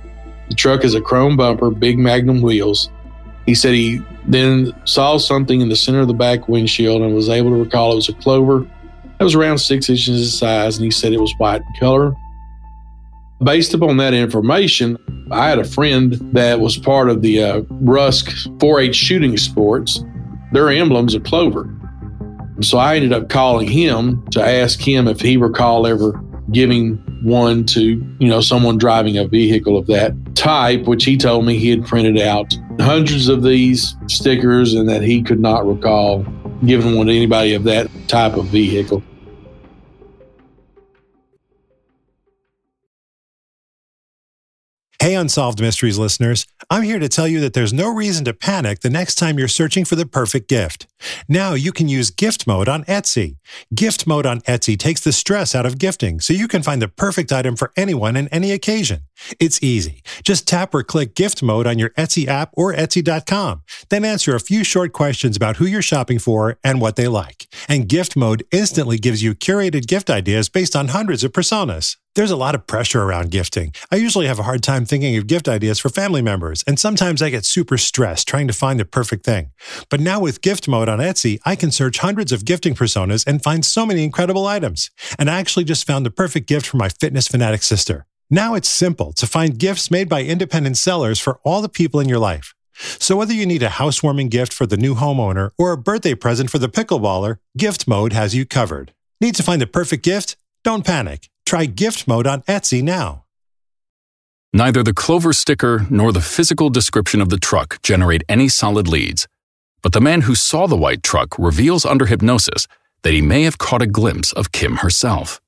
The 0.48 0.54
truck 0.54 0.82
has 0.82 0.94
a 0.94 1.00
chrome 1.00 1.36
bumper, 1.36 1.70
big 1.70 1.98
magnum 1.98 2.40
wheels. 2.40 2.90
He 3.46 3.54
said 3.54 3.74
he 3.74 4.00
then 4.26 4.72
saw 4.84 5.18
something 5.18 5.60
in 5.60 5.68
the 5.68 5.76
center 5.76 6.00
of 6.00 6.08
the 6.08 6.14
back 6.14 6.48
windshield 6.48 7.02
and 7.02 7.14
was 7.14 7.28
able 7.28 7.50
to 7.50 7.56
recall 7.56 7.92
it 7.92 7.96
was 7.96 8.08
a 8.08 8.14
clover 8.14 8.66
that 9.20 9.24
was 9.24 9.34
around 9.34 9.58
six 9.58 9.90
inches 9.90 10.18
in 10.18 10.24
size, 10.24 10.78
and 10.78 10.84
he 10.86 10.90
said 10.90 11.12
it 11.12 11.20
was 11.20 11.34
white 11.36 11.60
in 11.60 11.74
color. 11.78 12.16
Based 13.42 13.72
upon 13.72 13.96
that 13.96 14.12
information, 14.12 14.98
I 15.30 15.48
had 15.48 15.58
a 15.58 15.64
friend 15.64 16.12
that 16.34 16.60
was 16.60 16.76
part 16.76 17.08
of 17.08 17.22
the 17.22 17.42
uh, 17.42 17.62
Rusk 17.70 18.30
4 18.60 18.80
H 18.80 18.94
shooting 18.94 19.38
sports. 19.38 20.04
Their 20.52 20.68
emblems 20.68 21.14
are 21.14 21.20
clover. 21.20 21.74
So 22.60 22.76
I 22.76 22.96
ended 22.96 23.14
up 23.14 23.30
calling 23.30 23.66
him 23.66 24.26
to 24.32 24.44
ask 24.44 24.78
him 24.78 25.08
if 25.08 25.22
he 25.22 25.38
recalled 25.38 25.86
ever 25.86 26.22
giving 26.52 26.96
one 27.22 27.64
to, 27.64 27.82
you 28.18 28.28
know, 28.28 28.42
someone 28.42 28.76
driving 28.76 29.16
a 29.16 29.26
vehicle 29.26 29.78
of 29.78 29.86
that 29.86 30.12
type, 30.34 30.82
which 30.82 31.04
he 31.04 31.16
told 31.16 31.46
me 31.46 31.56
he 31.56 31.70
had 31.70 31.86
printed 31.86 32.18
out 32.18 32.54
hundreds 32.78 33.28
of 33.28 33.42
these 33.42 33.96
stickers 34.06 34.74
and 34.74 34.86
that 34.88 35.02
he 35.02 35.22
could 35.22 35.40
not 35.40 35.66
recall 35.66 36.26
giving 36.66 36.94
one 36.94 37.06
to 37.06 37.16
anybody 37.16 37.54
of 37.54 37.64
that 37.64 37.88
type 38.06 38.34
of 38.34 38.46
vehicle. 38.46 39.02
Hey, 45.00 45.14
Unsolved 45.14 45.62
Mysteries 45.62 45.96
listeners. 45.96 46.46
I'm 46.72 46.84
here 46.84 47.00
to 47.00 47.08
tell 47.08 47.26
you 47.26 47.40
that 47.40 47.52
there's 47.52 47.72
no 47.72 47.92
reason 47.92 48.24
to 48.26 48.32
panic 48.32 48.78
the 48.78 48.90
next 48.90 49.16
time 49.16 49.40
you're 49.40 49.48
searching 49.48 49.84
for 49.84 49.96
the 49.96 50.06
perfect 50.06 50.48
gift. 50.48 50.86
Now 51.28 51.54
you 51.54 51.72
can 51.72 51.88
use 51.88 52.10
gift 52.10 52.46
mode 52.46 52.68
on 52.68 52.84
Etsy. 52.84 53.38
Gift 53.74 54.06
mode 54.06 54.24
on 54.24 54.40
Etsy 54.42 54.78
takes 54.78 55.00
the 55.00 55.12
stress 55.12 55.52
out 55.52 55.66
of 55.66 55.78
gifting 55.78 56.20
so 56.20 56.32
you 56.32 56.46
can 56.46 56.62
find 56.62 56.80
the 56.80 56.86
perfect 56.86 57.32
item 57.32 57.56
for 57.56 57.72
anyone 57.76 58.14
and 58.16 58.28
any 58.30 58.52
occasion. 58.52 59.00
It's 59.40 59.60
easy. 59.60 60.04
Just 60.22 60.46
tap 60.46 60.72
or 60.72 60.84
click 60.84 61.16
gift 61.16 61.42
mode 61.42 61.66
on 61.66 61.80
your 61.80 61.90
Etsy 61.90 62.28
app 62.28 62.50
or 62.52 62.72
Etsy.com. 62.72 63.62
Then 63.88 64.04
answer 64.04 64.36
a 64.36 64.40
few 64.40 64.62
short 64.62 64.92
questions 64.92 65.36
about 65.36 65.56
who 65.56 65.66
you're 65.66 65.82
shopping 65.82 66.20
for 66.20 66.56
and 66.62 66.80
what 66.80 66.94
they 66.94 67.08
like. 67.08 67.48
And 67.68 67.88
gift 67.88 68.14
mode 68.14 68.44
instantly 68.52 68.96
gives 68.98 69.24
you 69.24 69.34
curated 69.34 69.88
gift 69.88 70.08
ideas 70.08 70.48
based 70.48 70.76
on 70.76 70.88
hundreds 70.88 71.24
of 71.24 71.32
personas. 71.32 71.96
There's 72.16 72.32
a 72.32 72.36
lot 72.36 72.56
of 72.56 72.66
pressure 72.66 73.02
around 73.02 73.30
gifting. 73.30 73.72
I 73.92 73.96
usually 73.96 74.26
have 74.26 74.40
a 74.40 74.42
hard 74.42 74.64
time 74.64 74.84
thinking 74.84 75.16
of 75.16 75.28
gift 75.28 75.48
ideas 75.48 75.78
for 75.78 75.90
family 75.90 76.22
members, 76.22 76.59
and 76.66 76.78
sometimes 76.78 77.22
I 77.22 77.30
get 77.30 77.44
super 77.44 77.78
stressed 77.78 78.28
trying 78.28 78.46
to 78.48 78.52
find 78.52 78.78
the 78.78 78.84
perfect 78.84 79.24
thing. 79.24 79.50
But 79.88 80.00
now 80.00 80.20
with 80.20 80.42
gift 80.42 80.68
mode 80.68 80.88
on 80.88 80.98
Etsy, 80.98 81.38
I 81.44 81.56
can 81.56 81.70
search 81.70 81.98
hundreds 81.98 82.32
of 82.32 82.44
gifting 82.44 82.74
personas 82.74 83.26
and 83.26 83.42
find 83.42 83.64
so 83.64 83.86
many 83.86 84.04
incredible 84.04 84.46
items. 84.46 84.90
And 85.18 85.30
I 85.30 85.38
actually 85.38 85.64
just 85.64 85.86
found 85.86 86.04
the 86.06 86.10
perfect 86.10 86.46
gift 86.46 86.66
for 86.66 86.76
my 86.76 86.88
fitness 86.88 87.28
fanatic 87.28 87.62
sister. 87.62 88.06
Now 88.30 88.54
it's 88.54 88.68
simple 88.68 89.12
to 89.14 89.26
find 89.26 89.58
gifts 89.58 89.90
made 89.90 90.08
by 90.08 90.22
independent 90.22 90.78
sellers 90.78 91.18
for 91.18 91.40
all 91.44 91.62
the 91.62 91.68
people 91.68 92.00
in 92.00 92.08
your 92.08 92.18
life. 92.18 92.54
So 92.98 93.16
whether 93.16 93.34
you 93.34 93.44
need 93.44 93.62
a 93.62 93.70
housewarming 93.70 94.28
gift 94.28 94.52
for 94.52 94.66
the 94.66 94.76
new 94.76 94.94
homeowner 94.94 95.50
or 95.58 95.72
a 95.72 95.78
birthday 95.78 96.14
present 96.14 96.50
for 96.50 96.58
the 96.58 96.68
pickleballer, 96.68 97.36
gift 97.56 97.86
mode 97.88 98.12
has 98.12 98.34
you 98.34 98.46
covered. 98.46 98.92
Need 99.20 99.34
to 99.34 99.42
find 99.42 99.60
the 99.60 99.66
perfect 99.66 100.02
gift? 100.02 100.36
Don't 100.64 100.84
panic. 100.84 101.28
Try 101.44 101.66
gift 101.66 102.06
mode 102.06 102.26
on 102.26 102.42
Etsy 102.42 102.82
now. 102.82 103.24
Neither 104.52 104.82
the 104.82 104.92
Clover 104.92 105.32
sticker 105.32 105.86
nor 105.90 106.10
the 106.10 106.20
physical 106.20 106.70
description 106.70 107.20
of 107.20 107.28
the 107.28 107.38
truck 107.38 107.80
generate 107.82 108.24
any 108.28 108.48
solid 108.48 108.88
leads, 108.88 109.28
but 109.80 109.92
the 109.92 110.00
man 110.00 110.22
who 110.22 110.34
saw 110.34 110.66
the 110.66 110.76
white 110.76 111.04
truck 111.04 111.38
reveals 111.38 111.86
under 111.86 112.06
hypnosis 112.06 112.66
that 113.02 113.12
he 113.12 113.22
may 113.22 113.44
have 113.44 113.58
caught 113.58 113.80
a 113.80 113.86
glimpse 113.86 114.32
of 114.32 114.50
Kim 114.50 114.78
herself. 114.78 115.40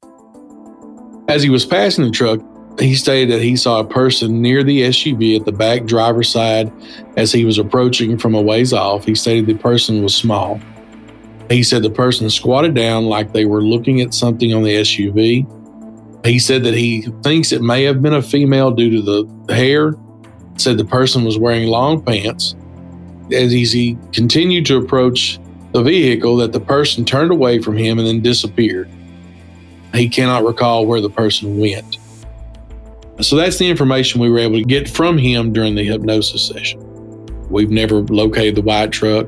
As 1.26 1.42
he 1.42 1.50
was 1.50 1.66
passing 1.66 2.04
the 2.04 2.12
truck, 2.12 2.40
he 2.78 2.94
stated 2.94 3.30
that 3.32 3.42
he 3.42 3.56
saw 3.56 3.80
a 3.80 3.84
person 3.84 4.40
near 4.40 4.62
the 4.62 4.82
SUV 4.82 5.36
at 5.36 5.46
the 5.46 5.52
back 5.52 5.84
driver's 5.84 6.28
side 6.28 6.72
as 7.16 7.32
he 7.32 7.44
was 7.44 7.58
approaching 7.58 8.16
from 8.16 8.36
a 8.36 8.40
ways 8.40 8.72
off. 8.72 9.04
He 9.04 9.16
stated 9.16 9.46
the 9.46 9.54
person 9.54 10.04
was 10.04 10.14
small. 10.14 10.60
He 11.50 11.64
said 11.64 11.82
the 11.82 11.90
person 11.90 12.30
squatted 12.30 12.74
down 12.74 13.06
like 13.06 13.32
they 13.32 13.46
were 13.46 13.62
looking 13.62 14.00
at 14.00 14.14
something 14.14 14.54
on 14.54 14.62
the 14.62 14.76
SUV. 14.76 15.44
He 16.24 16.38
said 16.38 16.62
that 16.64 16.74
he 16.74 17.02
thinks 17.22 17.52
it 17.52 17.62
may 17.62 17.82
have 17.84 18.00
been 18.00 18.14
a 18.14 18.22
female 18.22 18.70
due 18.70 18.90
to 18.90 19.02
the 19.02 19.54
hair. 19.54 19.94
Said 20.56 20.78
the 20.78 20.84
person 20.84 21.24
was 21.24 21.38
wearing 21.38 21.66
long 21.66 22.02
pants. 22.02 22.54
As 23.32 23.50
he 23.50 23.98
continued 24.12 24.66
to 24.66 24.76
approach 24.76 25.40
the 25.72 25.82
vehicle, 25.82 26.36
that 26.36 26.52
the 26.52 26.60
person 26.60 27.04
turned 27.04 27.32
away 27.32 27.60
from 27.60 27.76
him 27.76 27.98
and 27.98 28.06
then 28.06 28.20
disappeared. 28.20 28.88
He 29.94 30.08
cannot 30.08 30.44
recall 30.44 30.86
where 30.86 31.00
the 31.00 31.10
person 31.10 31.58
went. 31.58 31.98
So 33.20 33.36
that's 33.36 33.58
the 33.58 33.68
information 33.68 34.20
we 34.20 34.30
were 34.30 34.38
able 34.38 34.58
to 34.58 34.64
get 34.64 34.88
from 34.88 35.18
him 35.18 35.52
during 35.52 35.74
the 35.74 35.84
hypnosis 35.84 36.46
session. 36.46 36.80
We've 37.48 37.70
never 37.70 38.00
located 38.00 38.54
the 38.54 38.62
white 38.62 38.92
truck. 38.92 39.26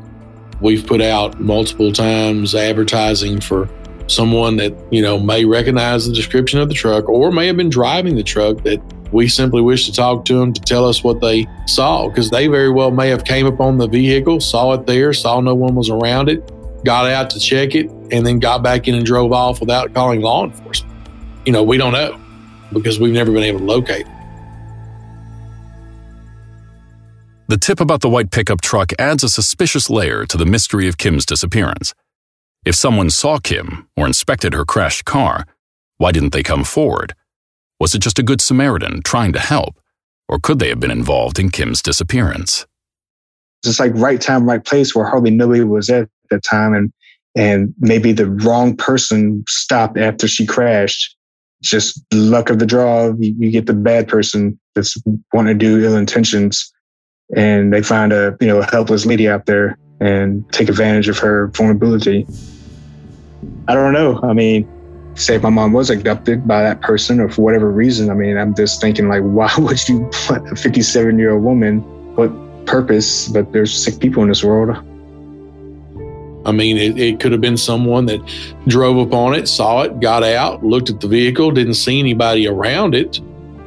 We've 0.61 0.87
put 0.87 1.01
out 1.01 1.41
multiple 1.41 1.93
times 1.93 2.55
advertising 2.55 3.41
for 3.41 3.69
someone 4.07 4.57
that, 4.57 4.75
you 4.91 5.03
know, 5.03 5.19
may 5.19 5.45
recognize 5.45 6.07
the 6.07 6.15
description 6.15 6.61
of 6.61 6.69
the 6.69 6.75
truck 6.75 7.09
or 7.09 7.31
may 7.33 7.47
have 7.47 7.57
been 7.57 7.71
driving 7.71 8.17
the 8.17 8.23
truck 8.23 8.63
that 8.63 8.81
we 9.13 9.29
simply 9.29 9.63
wish 9.63 9.87
to 9.87 9.93
talk 9.93 10.25
to 10.25 10.39
them 10.39 10.53
to 10.53 10.61
tell 10.61 10.87
us 10.87 11.05
what 11.05 11.21
they 11.21 11.47
saw 11.67 12.09
because 12.09 12.31
they 12.31 12.47
very 12.49 12.71
well 12.71 12.91
may 12.91 13.09
have 13.09 13.25
came 13.25 13.47
upon 13.47 13.79
the 13.79 13.87
vehicle, 13.87 14.41
saw 14.41 14.73
it 14.73 14.87
there, 14.87 15.13
saw 15.13 15.41
no 15.41 15.55
one 15.55 15.75
was 15.75 15.89
around 15.89 16.29
it, 16.29 16.51
got 16.85 17.07
out 17.07 17.31
to 17.31 17.39
check 17.39 17.75
it, 17.75 17.89
and 18.11 18.27
then 18.27 18.39
got 18.39 18.63
back 18.63 18.89
in 18.89 18.95
and 18.95 19.07
drove 19.07 19.33
off 19.33 19.61
without 19.61 19.95
calling 19.95 20.21
law 20.21 20.45
enforcement. 20.45 20.93
You 21.47 21.53
know, 21.53 21.63
we 21.63 21.79
don't 21.79 21.93
know 21.93 22.21
because 22.73 22.99
we've 22.99 23.13
never 23.13 23.33
been 23.33 23.45
able 23.45 23.61
to 23.61 23.65
locate. 23.65 24.07
The 27.47 27.59
tip 27.59 27.79
about 27.79 28.01
the 28.01 28.09
white 28.09 28.31
pickup 28.31 28.63
truck 28.63 28.93
adds 28.99 29.23
a 29.23 29.29
suspicious 29.29 29.89
layer 29.91 30.25
to 30.27 30.37
the 30.37 30.47
mystery 30.47 30.89
of 30.89 30.99
Kim's 30.99 31.25
disappearance. 31.27 31.95
If 32.65 32.75
someone 32.75 33.11
saw 33.11 33.39
Kim 33.39 33.89
or 33.95 34.07
inspected 34.07 34.55
her 34.55 34.65
crashed 34.65 35.05
car, 35.05 35.47
why 35.99 36.13
didn't 36.13 36.33
they 36.33 36.43
come 36.43 36.65
forward? 36.65 37.15
Was 37.79 37.95
it 37.95 38.01
just 38.01 38.19
a 38.19 38.23
good 38.23 38.41
Samaritan 38.41 39.03
trying 39.03 39.33
to 39.35 39.39
help? 39.39 39.79
Or 40.29 40.39
could 40.39 40.59
they 40.59 40.71
have 40.71 40.81
been 40.81 40.91
involved 40.91 41.39
in 41.39 41.51
Kim's 41.51 41.83
disappearance? 41.83 42.67
It's 43.67 43.79
like 43.79 43.93
right 43.95 44.21
time, 44.21 44.47
right 44.47 44.65
place 44.65 44.95
where 44.95 45.05
hardly 45.05 45.31
nobody 45.31 45.63
was 45.63 45.91
at 45.91 46.09
that 46.31 46.43
time. 46.43 46.73
And, 46.73 46.93
and 47.35 47.75
maybe 47.79 48.13
the 48.13 48.31
wrong 48.31 48.77
person 48.77 49.45
stopped 49.47 49.99
after 49.99 50.27
she 50.27 50.47
crashed. 50.47 51.17
Just 51.63 52.03
luck 52.13 52.49
of 52.49 52.59
the 52.59 52.67
draw. 52.67 53.13
You, 53.19 53.35
you 53.39 53.51
get 53.51 53.67
the 53.67 53.75
bad 53.75 54.09
person 54.09 54.59
that's 54.75 54.97
wanting 55.35 55.59
to 55.59 55.67
do 55.67 55.85
ill 55.85 55.97
intentions 55.97 56.73
and 57.37 57.73
they 57.73 57.83
find 57.83 58.13
a, 58.13 58.37
you 58.41 58.47
know, 58.47 58.59
a 58.59 58.71
helpless 58.71 59.05
lady 59.05 59.29
out 59.29 59.45
there 59.47 59.79
and 60.01 60.51
take 60.53 60.69
advantage 60.69 61.09
of 61.09 61.19
her 61.19 61.49
vulnerability. 61.49 62.27
I 63.69 63.75
don't 63.75 63.93
know. 63.93 64.21
I 64.23 64.33
mean, 64.33 64.69
say 65.15 65.37
if 65.37 65.43
my 65.43 65.51
mom 65.51 65.73
was 65.73 65.91
abducted 65.91 66.47
by 66.47 66.63
that 66.63 66.81
person 66.81 67.21
or 67.21 67.29
for 67.29 67.43
whatever 67.43 67.71
reason, 67.71 68.11
I 68.11 68.15
mean, 68.15 68.37
I'm 68.37 68.55
just 68.55 68.81
thinking 68.81 69.09
like, 69.09 69.23
why 69.25 69.51
would 69.59 69.89
you 69.89 70.09
put 70.27 70.51
a 70.51 70.57
57 70.57 71.19
year 71.19 71.33
old 71.33 71.43
woman? 71.43 71.81
What 72.17 72.31
purpose? 72.67 73.29
But 73.29 73.53
there's 73.53 73.73
sick 73.73 74.01
people 74.01 74.23
in 74.23 74.29
this 74.29 74.45
world. 74.45 74.77
I 76.47 76.53
mean, 76.53 76.77
it, 76.77 76.99
it 76.99 77.21
could 77.21 77.33
have 77.33 77.41
been 77.41 77.57
someone 77.57 78.05
that 78.07 78.21
drove 78.67 78.99
upon 78.99 79.35
it, 79.35 79.49
saw 79.49 79.83
it, 79.83 79.99
got 80.01 80.23
out, 80.23 80.63
looked 80.63 80.91
at 80.91 81.01
the 81.01 81.09
vehicle, 81.09 81.51
didn't 81.51 81.75
see 81.75 81.99
anybody 81.99 82.47
around 82.47 82.95
it, 82.95 83.19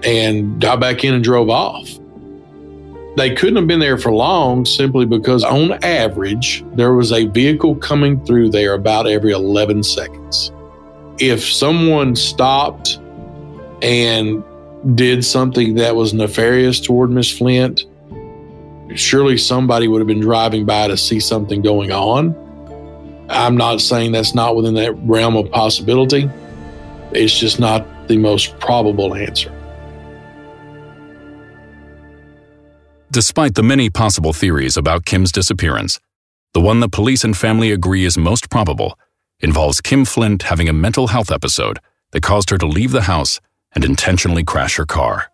and 0.03 0.61
got 0.61 0.79
back 0.79 1.03
in 1.03 1.15
and 1.15 1.23
drove 1.23 1.49
off. 1.49 1.89
They 3.17 3.33
couldn't 3.33 3.55
have 3.55 3.65
been 3.65 3.79
there 3.79 3.97
for 3.97 4.13
long 4.13 4.63
simply 4.63 5.07
because, 5.07 5.43
on 5.43 5.83
average, 5.83 6.63
there 6.75 6.93
was 6.93 7.11
a 7.11 7.25
vehicle 7.25 7.75
coming 7.77 8.23
through 8.23 8.51
there 8.51 8.75
about 8.75 9.07
every 9.07 9.31
11 9.31 9.81
seconds. 9.81 10.51
If 11.17 11.43
someone 11.43 12.15
stopped 12.15 12.99
and 13.81 14.43
did 14.95 15.25
something 15.25 15.73
that 15.75 15.95
was 15.95 16.13
nefarious 16.13 16.79
toward 16.79 17.09
Miss 17.09 17.35
Flint, 17.35 17.85
surely 18.93 19.39
somebody 19.39 19.87
would 19.87 19.99
have 19.99 20.07
been 20.07 20.19
driving 20.19 20.67
by 20.67 20.87
to 20.87 20.95
see 20.95 21.19
something 21.19 21.63
going 21.63 21.91
on. 21.91 22.35
I'm 23.29 23.57
not 23.57 23.81
saying 23.81 24.11
that's 24.11 24.35
not 24.35 24.55
within 24.55 24.75
that 24.75 24.93
realm 24.99 25.35
of 25.35 25.49
possibility. 25.49 26.29
It's 27.13 27.39
just 27.39 27.59
not 27.59 27.83
the 28.07 28.17
most 28.17 28.59
probable 28.59 29.15
answer. 29.15 29.56
Despite 33.17 33.55
the 33.55 33.63
many 33.63 33.89
possible 33.89 34.31
theories 34.31 34.77
about 34.77 35.05
Kim's 35.07 35.31
disappearance, 35.31 35.99
the 36.53 36.61
one 36.61 36.81
that 36.81 36.91
police 36.91 37.23
and 37.23 37.35
family 37.35 37.71
agree 37.71 38.05
is 38.05 38.15
most 38.15 38.51
probable 38.51 38.95
involves 39.39 39.81
Kim 39.81 40.05
Flint 40.05 40.43
having 40.43 40.69
a 40.69 40.71
mental 40.71 41.07
health 41.07 41.31
episode 41.31 41.79
that 42.11 42.21
caused 42.21 42.51
her 42.51 42.59
to 42.59 42.67
leave 42.67 42.91
the 42.91 43.01
house 43.01 43.39
and 43.73 43.83
intentionally 43.83 44.43
crash 44.43 44.75
her 44.75 44.85
car. 44.85 45.31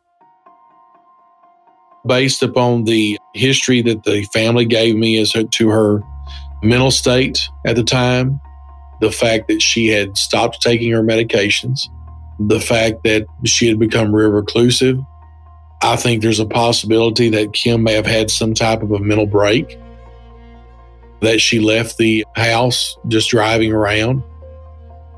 Based 2.07 2.41
upon 2.41 2.85
the 2.85 3.17
history 3.35 3.81
that 3.81 4.05
the 4.05 4.23
family 4.33 4.63
gave 4.63 4.95
me 4.95 5.19
as 5.19 5.33
to 5.33 5.69
her 5.69 5.99
mental 6.63 6.89
state 6.89 7.37
at 7.65 7.75
the 7.75 7.83
time, 7.83 8.39
the 9.01 9.11
fact 9.11 9.49
that 9.49 9.61
she 9.61 9.87
had 9.87 10.15
stopped 10.15 10.61
taking 10.61 10.89
her 10.93 11.03
medications, 11.03 11.81
the 12.39 12.61
fact 12.61 13.03
that 13.03 13.25
she 13.43 13.67
had 13.67 13.77
become 13.77 14.15
real 14.15 14.29
reclusive. 14.29 14.97
I 15.83 15.97
think 15.97 16.21
there's 16.21 16.39
a 16.39 16.45
possibility 16.45 17.29
that 17.31 17.51
Kim 17.51 17.83
may 17.83 17.91
have 17.91 18.05
had 18.05 18.31
some 18.31 18.53
type 18.53 18.81
of 18.83 18.91
a 18.93 18.99
mental 18.99 19.27
break, 19.27 19.77
that 21.19 21.41
she 21.41 21.59
left 21.59 21.97
the 21.97 22.25
house 22.37 22.97
just 23.09 23.29
driving 23.29 23.73
around. 23.73 24.23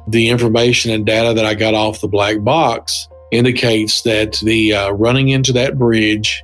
The 0.07 0.29
information 0.29 0.91
and 0.91 1.05
data 1.05 1.35
that 1.35 1.45
I 1.45 1.53
got 1.53 1.75
off 1.75 2.01
the 2.01 2.07
black 2.07 2.43
box 2.43 3.07
indicates 3.31 4.01
that 4.03 4.39
the 4.41 4.73
uh, 4.73 4.91
running 4.91 5.29
into 5.29 5.53
that 5.53 5.77
bridge 5.77 6.43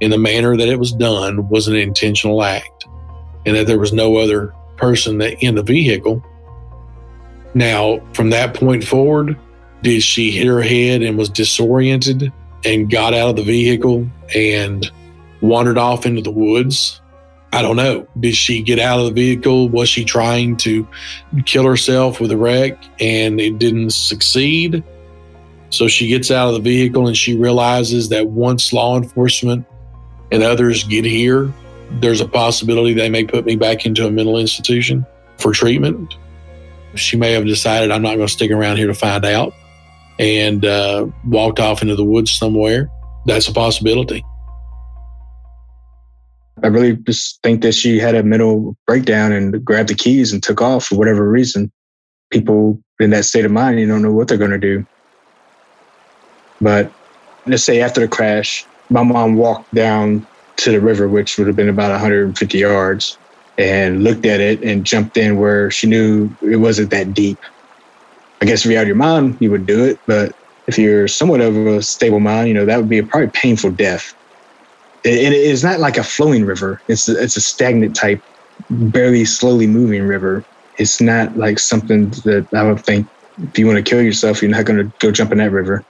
in 0.00 0.10
the 0.10 0.18
manner 0.18 0.56
that 0.56 0.68
it 0.68 0.80
was 0.80 0.92
done 0.92 1.48
was 1.48 1.68
an 1.68 1.76
intentional 1.76 2.42
act 2.42 2.86
and 3.46 3.56
that 3.56 3.68
there 3.68 3.78
was 3.78 3.92
no 3.92 4.16
other 4.16 4.52
person 4.76 5.18
that 5.18 5.40
in 5.40 5.54
the 5.54 5.62
vehicle. 5.62 6.24
Now, 7.54 8.00
from 8.12 8.30
that 8.30 8.54
point 8.54 8.82
forward, 8.82 9.38
did 9.82 10.02
she 10.02 10.32
hit 10.32 10.48
her 10.48 10.62
head 10.62 11.02
and 11.02 11.16
was 11.16 11.28
disoriented 11.28 12.32
and 12.64 12.90
got 12.90 13.14
out 13.14 13.30
of 13.30 13.36
the 13.36 13.42
vehicle 13.42 14.08
and 14.34 14.90
wandered 15.40 15.78
off 15.78 16.06
into 16.06 16.22
the 16.22 16.30
woods? 16.30 17.00
I 17.52 17.60
don't 17.60 17.76
know. 17.76 18.06
Did 18.18 18.34
she 18.34 18.62
get 18.62 18.78
out 18.78 18.98
of 18.98 19.06
the 19.06 19.12
vehicle? 19.12 19.68
Was 19.68 19.88
she 19.88 20.04
trying 20.04 20.56
to 20.58 20.88
kill 21.44 21.64
herself 21.64 22.18
with 22.18 22.30
a 22.32 22.36
wreck 22.36 22.82
and 22.98 23.40
it 23.40 23.58
didn't 23.58 23.90
succeed? 23.90 24.82
So 25.68 25.86
she 25.88 26.08
gets 26.08 26.30
out 26.30 26.48
of 26.48 26.54
the 26.54 26.60
vehicle 26.60 27.06
and 27.06 27.16
she 27.16 27.36
realizes 27.36 28.08
that 28.08 28.28
once 28.28 28.72
law 28.72 28.96
enforcement 28.96 29.66
and 30.30 30.42
others 30.42 30.84
get 30.84 31.04
here, 31.04 31.52
there's 32.00 32.22
a 32.22 32.28
possibility 32.28 32.94
they 32.94 33.10
may 33.10 33.24
put 33.24 33.44
me 33.44 33.56
back 33.56 33.84
into 33.84 34.06
a 34.06 34.10
mental 34.10 34.38
institution 34.38 35.04
for 35.36 35.52
treatment. 35.52 36.14
She 36.94 37.16
may 37.16 37.32
have 37.32 37.44
decided 37.44 37.90
I'm 37.90 38.02
not 38.02 38.16
going 38.16 38.26
to 38.26 38.32
stick 38.32 38.50
around 38.50 38.78
here 38.78 38.86
to 38.86 38.94
find 38.94 39.24
out 39.24 39.52
and 40.22 40.64
uh, 40.64 41.04
walked 41.26 41.58
off 41.58 41.82
into 41.82 41.96
the 41.96 42.04
woods 42.04 42.30
somewhere. 42.30 42.88
That's 43.26 43.48
a 43.48 43.52
possibility. 43.52 44.24
I 46.62 46.68
really 46.68 46.94
just 46.94 47.42
think 47.42 47.62
that 47.62 47.72
she 47.72 47.98
had 47.98 48.14
a 48.14 48.22
mental 48.22 48.76
breakdown 48.86 49.32
and 49.32 49.64
grabbed 49.64 49.88
the 49.88 49.96
keys 49.96 50.32
and 50.32 50.40
took 50.40 50.62
off 50.62 50.86
for 50.86 50.94
whatever 50.94 51.28
reason. 51.28 51.72
People 52.30 52.80
in 53.00 53.10
that 53.10 53.24
state 53.24 53.44
of 53.44 53.50
mind, 53.50 53.80
you 53.80 53.88
don't 53.88 54.00
know 54.00 54.12
what 54.12 54.28
they're 54.28 54.38
going 54.38 54.52
to 54.52 54.58
do. 54.58 54.86
But 56.60 56.92
let's 57.46 57.64
say 57.64 57.80
after 57.80 58.00
the 58.00 58.06
crash, 58.06 58.64
my 58.90 59.02
mom 59.02 59.34
walked 59.34 59.74
down 59.74 60.24
to 60.58 60.70
the 60.70 60.80
river, 60.80 61.08
which 61.08 61.36
would 61.36 61.48
have 61.48 61.56
been 61.56 61.68
about 61.68 61.90
150 61.90 62.58
yards, 62.58 63.18
and 63.58 64.04
looked 64.04 64.24
at 64.24 64.38
it 64.38 64.62
and 64.62 64.86
jumped 64.86 65.16
in 65.16 65.36
where 65.36 65.68
she 65.72 65.88
knew 65.88 66.30
it 66.42 66.58
wasn't 66.58 66.90
that 66.90 67.12
deep. 67.12 67.38
I 68.42 68.44
guess 68.44 68.66
if 68.66 68.70
you 68.70 68.76
had 68.76 68.86
your 68.86 68.96
mind, 68.96 69.38
you 69.40 69.50
would 69.50 69.64
do 69.64 69.82
it, 69.84 69.98
but 70.06 70.34
if 70.66 70.76
you're 70.76 71.08
somewhat 71.08 71.40
of 71.40 71.56
a 71.56 71.80
stable 71.80 72.20
mind, 72.20 72.48
you 72.48 72.54
know 72.54 72.66
that 72.66 72.76
would 72.76 72.88
be 72.88 72.98
a 72.98 73.02
probably 73.02 73.30
painful 73.30 73.70
death. 73.70 74.14
It, 75.04 75.14
it 75.14 75.32
is 75.32 75.64
not 75.64 75.80
like 75.80 75.96
a 75.96 76.02
flowing 76.02 76.44
river; 76.44 76.82
it's 76.88 77.08
a, 77.08 77.22
it's 77.22 77.36
a 77.36 77.40
stagnant 77.40 77.96
type, 77.96 78.22
barely 78.68 79.24
slowly 79.24 79.66
moving 79.66 80.02
river. 80.02 80.44
It's 80.76 81.00
not 81.00 81.36
like 81.38 81.58
something 81.58 82.10
that 82.26 82.46
I 82.52 82.64
would 82.64 82.84
think 82.84 83.06
if 83.38 83.58
you 83.58 83.66
want 83.66 83.78
to 83.78 83.82
kill 83.82 84.02
yourself, 84.02 84.42
you're 84.42 84.50
not 84.50 84.66
going 84.66 84.78
to 84.78 84.92
go 84.98 85.10
jump 85.10 85.32
in 85.32 85.38
that 85.38 85.52
river. 85.52 85.84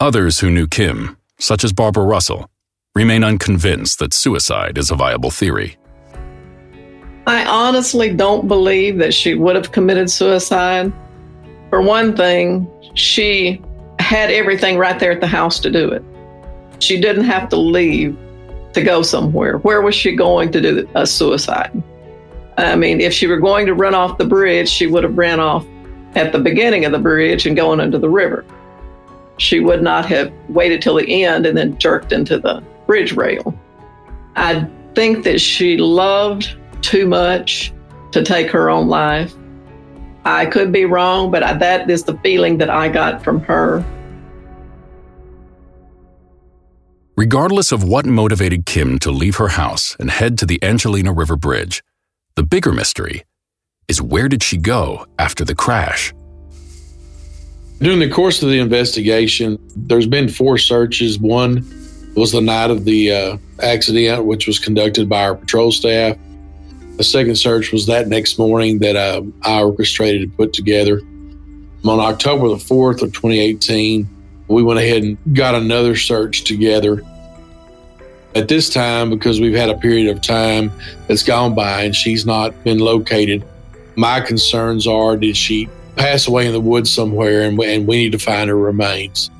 Others 0.00 0.40
who 0.40 0.50
knew 0.50 0.66
Kim 0.66 1.16
such 1.38 1.64
as 1.64 1.72
Barbara 1.72 2.04
Russell, 2.04 2.48
remain 2.94 3.22
unconvinced 3.22 3.98
that 3.98 4.14
suicide 4.14 4.78
is 4.78 4.90
a 4.90 4.96
viable 4.96 5.30
theory. 5.30 5.76
I 7.26 7.44
honestly 7.44 8.14
don't 8.14 8.46
believe 8.46 8.98
that 8.98 9.12
she 9.12 9.34
would 9.34 9.56
have 9.56 9.72
committed 9.72 10.10
suicide. 10.10 10.92
For 11.70 11.82
one 11.82 12.16
thing, 12.16 12.68
she 12.94 13.60
had 13.98 14.30
everything 14.30 14.78
right 14.78 14.98
there 14.98 15.10
at 15.10 15.20
the 15.20 15.26
house 15.26 15.58
to 15.60 15.70
do 15.70 15.90
it. 15.90 16.02
She 16.78 17.00
didn't 17.00 17.24
have 17.24 17.48
to 17.48 17.56
leave 17.56 18.16
to 18.74 18.82
go 18.82 19.02
somewhere. 19.02 19.58
Where 19.58 19.82
was 19.82 19.94
she 19.94 20.14
going 20.14 20.52
to 20.52 20.60
do 20.60 20.88
a 20.94 21.06
suicide? 21.06 21.82
I 22.58 22.76
mean, 22.76 23.00
if 23.00 23.12
she 23.12 23.26
were 23.26 23.38
going 23.38 23.66
to 23.66 23.74
run 23.74 23.94
off 23.94 24.18
the 24.18 24.24
bridge, 24.24 24.68
she 24.68 24.86
would 24.86 25.02
have 25.02 25.18
ran 25.18 25.40
off 25.40 25.66
at 26.14 26.32
the 26.32 26.38
beginning 26.38 26.84
of 26.84 26.92
the 26.92 26.98
bridge 26.98 27.46
and 27.46 27.56
going 27.56 27.80
into 27.80 27.98
the 27.98 28.08
river 28.08 28.44
she 29.38 29.60
would 29.60 29.82
not 29.82 30.06
have 30.06 30.32
waited 30.48 30.82
till 30.82 30.94
the 30.94 31.24
end 31.24 31.46
and 31.46 31.56
then 31.56 31.78
jerked 31.78 32.12
into 32.12 32.38
the 32.38 32.62
bridge 32.86 33.12
rail. 33.12 33.54
I 34.36 34.66
think 34.94 35.24
that 35.24 35.40
she 35.40 35.76
loved 35.76 36.56
too 36.86 37.06
much 37.06 37.72
to 38.12 38.22
take 38.22 38.48
her 38.50 38.70
own 38.70 38.88
life. 38.88 39.34
I 40.24 40.46
could 40.46 40.70
be 40.70 40.84
wrong, 40.84 41.30
but 41.30 41.42
I, 41.42 41.54
that 41.54 41.90
is 41.90 42.04
the 42.04 42.16
feeling 42.18 42.58
that 42.58 42.70
I 42.70 42.88
got 42.88 43.22
from 43.22 43.40
her. 43.42 43.84
Regardless 47.16 47.72
of 47.72 47.82
what 47.82 48.06
motivated 48.06 48.66
Kim 48.66 48.98
to 49.00 49.10
leave 49.10 49.36
her 49.36 49.48
house 49.48 49.96
and 49.98 50.10
head 50.10 50.38
to 50.38 50.46
the 50.46 50.62
Angelina 50.62 51.12
River 51.12 51.34
Bridge, 51.34 51.82
the 52.36 52.42
bigger 52.42 52.72
mystery 52.72 53.24
is 53.88 54.00
where 54.00 54.28
did 54.28 54.42
she 54.42 54.56
go 54.56 55.06
after 55.18 55.44
the 55.44 55.54
crash? 55.54 56.12
During 57.80 57.98
the 57.98 58.10
course 58.10 58.42
of 58.42 58.48
the 58.48 58.58
investigation, 58.58 59.58
there's 59.74 60.06
been 60.06 60.28
four 60.28 60.56
searches. 60.56 61.18
One 61.18 61.64
was 62.16 62.32
the 62.32 62.40
night 62.40 62.70
of 62.70 62.84
the 62.84 63.12
uh, 63.12 63.36
accident, 63.62 64.24
which 64.24 64.46
was 64.46 64.58
conducted 64.58 65.08
by 65.08 65.24
our 65.24 65.34
patrol 65.34 65.72
staff. 65.72 66.16
The 66.96 67.04
second 67.04 67.36
search 67.36 67.72
was 67.72 67.86
that 67.86 68.08
next 68.08 68.38
morning 68.38 68.78
that 68.78 68.96
uh, 68.96 69.22
I 69.42 69.62
orchestrated 69.62 70.22
and 70.22 70.36
put 70.36 70.52
together. 70.52 71.00
On 71.84 72.00
October 72.00 72.48
the 72.48 72.56
4th 72.56 73.02
of 73.02 73.12
2018, 73.12 74.08
we 74.48 74.62
went 74.62 74.80
ahead 74.80 75.02
and 75.02 75.18
got 75.34 75.54
another 75.54 75.94
search 75.94 76.44
together. 76.44 77.02
At 78.34 78.48
this 78.48 78.70
time, 78.70 79.10
because 79.10 79.40
we've 79.40 79.54
had 79.54 79.68
a 79.68 79.76
period 79.76 80.08
of 80.08 80.22
time 80.22 80.72
that's 81.06 81.22
gone 81.22 81.54
by 81.54 81.82
and 81.82 81.94
she's 81.94 82.24
not 82.24 82.64
been 82.64 82.78
located, 82.78 83.44
my 83.94 84.20
concerns 84.20 84.86
are 84.86 85.16
did 85.16 85.36
she 85.36 85.68
pass 85.96 86.26
away 86.26 86.46
in 86.46 86.52
the 86.52 86.60
woods 86.60 86.90
somewhere 86.90 87.42
and, 87.42 87.58
and 87.60 87.86
we 87.86 87.96
need 87.96 88.12
to 88.12 88.18
find 88.18 88.48
her 88.48 88.56
remains. 88.56 89.30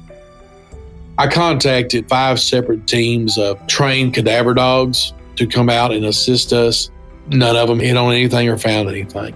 I 1.19 1.27
contacted 1.29 2.09
five 2.09 2.39
separate 2.39 2.87
teams 2.87 3.39
of 3.39 3.65
trained 3.67 4.15
cadaver 4.15 4.53
dogs 4.53 5.15
to 5.37 5.47
come 5.47 5.71
out 5.71 5.93
and 5.93 6.05
assist 6.05 6.53
us. 6.53 6.91
None 7.29 7.57
of 7.57 7.69
them 7.69 7.81
hit 7.81 7.97
on 7.97 8.13
anything 8.13 8.49
or 8.49 8.57
found 8.57 8.89
anything. 8.89 9.35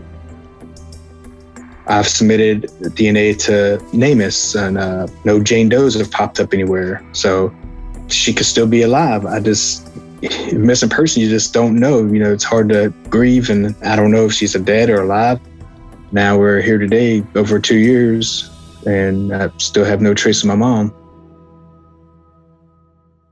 I've 1.87 2.07
submitted 2.07 2.63
DNA 2.95 3.37
to 3.41 3.85
NamUs, 3.93 4.55
and 4.55 4.79
uh, 4.79 5.09
no 5.25 5.43
Jane 5.43 5.69
Does 5.69 5.95
have 5.95 6.11
popped 6.11 6.39
up 6.39 6.55
anywhere. 6.55 7.05
So 7.13 7.53
she 8.07 8.33
could 8.33 8.47
still 8.47 8.69
be 8.69 8.83
alive. 8.83 9.27
I 9.27 9.41
just, 9.41 9.89
missing 10.53 10.89
person, 10.89 11.21
you 11.23 11.29
just 11.29 11.53
don't 11.53 11.81
know. 11.81 12.07
You 12.07 12.21
know, 12.21 12.33
it's 12.33 12.45
hard 12.45 12.69
to 12.69 12.91
grieve, 13.09 13.51
and 13.51 13.75
I 13.85 13.97
don't 13.97 14.13
know 14.13 14.27
if 14.27 14.33
she's 14.33 14.55
a 14.55 14.61
dead 14.61 14.89
or 14.89 15.03
alive. 15.03 15.41
Now 16.13 16.39
we're 16.39 16.61
here 16.61 16.79
today, 16.79 17.25
over 17.35 17.59
two 17.59 17.79
years, 17.79 18.51
and 18.87 19.35
I 19.35 19.51
still 19.59 19.85
have 19.85 20.01
no 20.01 20.15
trace 20.15 20.43
of 20.43 20.47
my 20.47 20.55
mom. 20.55 20.95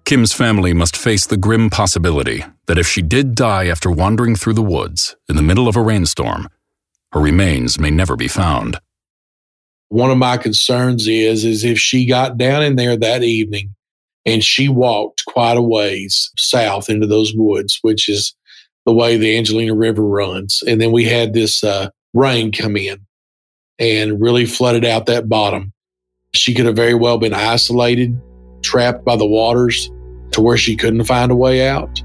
Kim's 0.09 0.33
family 0.33 0.73
must 0.73 0.97
face 0.97 1.27
the 1.27 1.37
grim 1.37 1.69
possibility 1.69 2.43
that 2.67 2.79
if 2.79 2.87
she 2.87 3.03
did 3.03 3.35
die 3.35 3.67
after 3.67 3.91
wandering 3.91 4.37
through 4.37 4.55
the 4.55 4.63
woods 4.63 5.15
in 5.29 5.37
the 5.37 5.43
middle 5.43 5.69
of 5.69 5.77
a 5.77 5.83
rainstorm, 5.83 6.49
her 7.13 7.21
remains 7.21 7.79
may 7.79 7.91
never 7.91 8.17
be 8.17 8.27
found. 8.27 8.79
One 9.91 10.11
of 10.11 10.17
my 10.17 10.39
concerns 10.39 11.07
is, 11.07 11.45
is 11.45 11.63
if 11.63 11.79
she 11.79 12.07
got 12.07 12.39
down 12.39 12.63
in 12.63 12.77
there 12.77 12.97
that 12.97 13.23
evening 13.23 13.75
and 14.25 14.43
she 14.43 14.71
walked 14.71 15.27
quite 15.27 15.59
a 15.59 15.63
ways 15.63 16.31
south 16.39 16.89
into 16.89 17.07
those 17.07 17.35
woods, 17.37 17.79
which 17.83 18.09
is 18.09 18.35
the 18.87 18.95
way 18.95 19.19
the 19.19 19.37
Angelina 19.37 19.75
River 19.75 20.03
runs. 20.03 20.63
And 20.67 20.81
then 20.81 20.91
we 20.91 21.05
had 21.05 21.35
this 21.35 21.63
uh, 21.63 21.91
rain 22.15 22.51
come 22.51 22.79
in 22.79 23.05
and 23.79 24.23
really 24.23 24.47
flooded 24.47 24.87
out 24.87 25.05
that 25.05 25.29
bottom. 25.29 25.75
She 26.33 26.55
could 26.55 26.65
have 26.65 26.77
very 26.77 26.95
well 26.95 27.19
been 27.19 27.35
isolated, 27.35 28.19
trapped 28.63 29.05
by 29.05 29.15
the 29.15 29.27
waters 29.27 29.91
to 30.33 30.41
where 30.41 30.57
she 30.57 30.77
couldn't 30.77 31.05
find 31.05 31.31
a 31.31 31.37
way 31.37 31.67
out. 31.67 32.03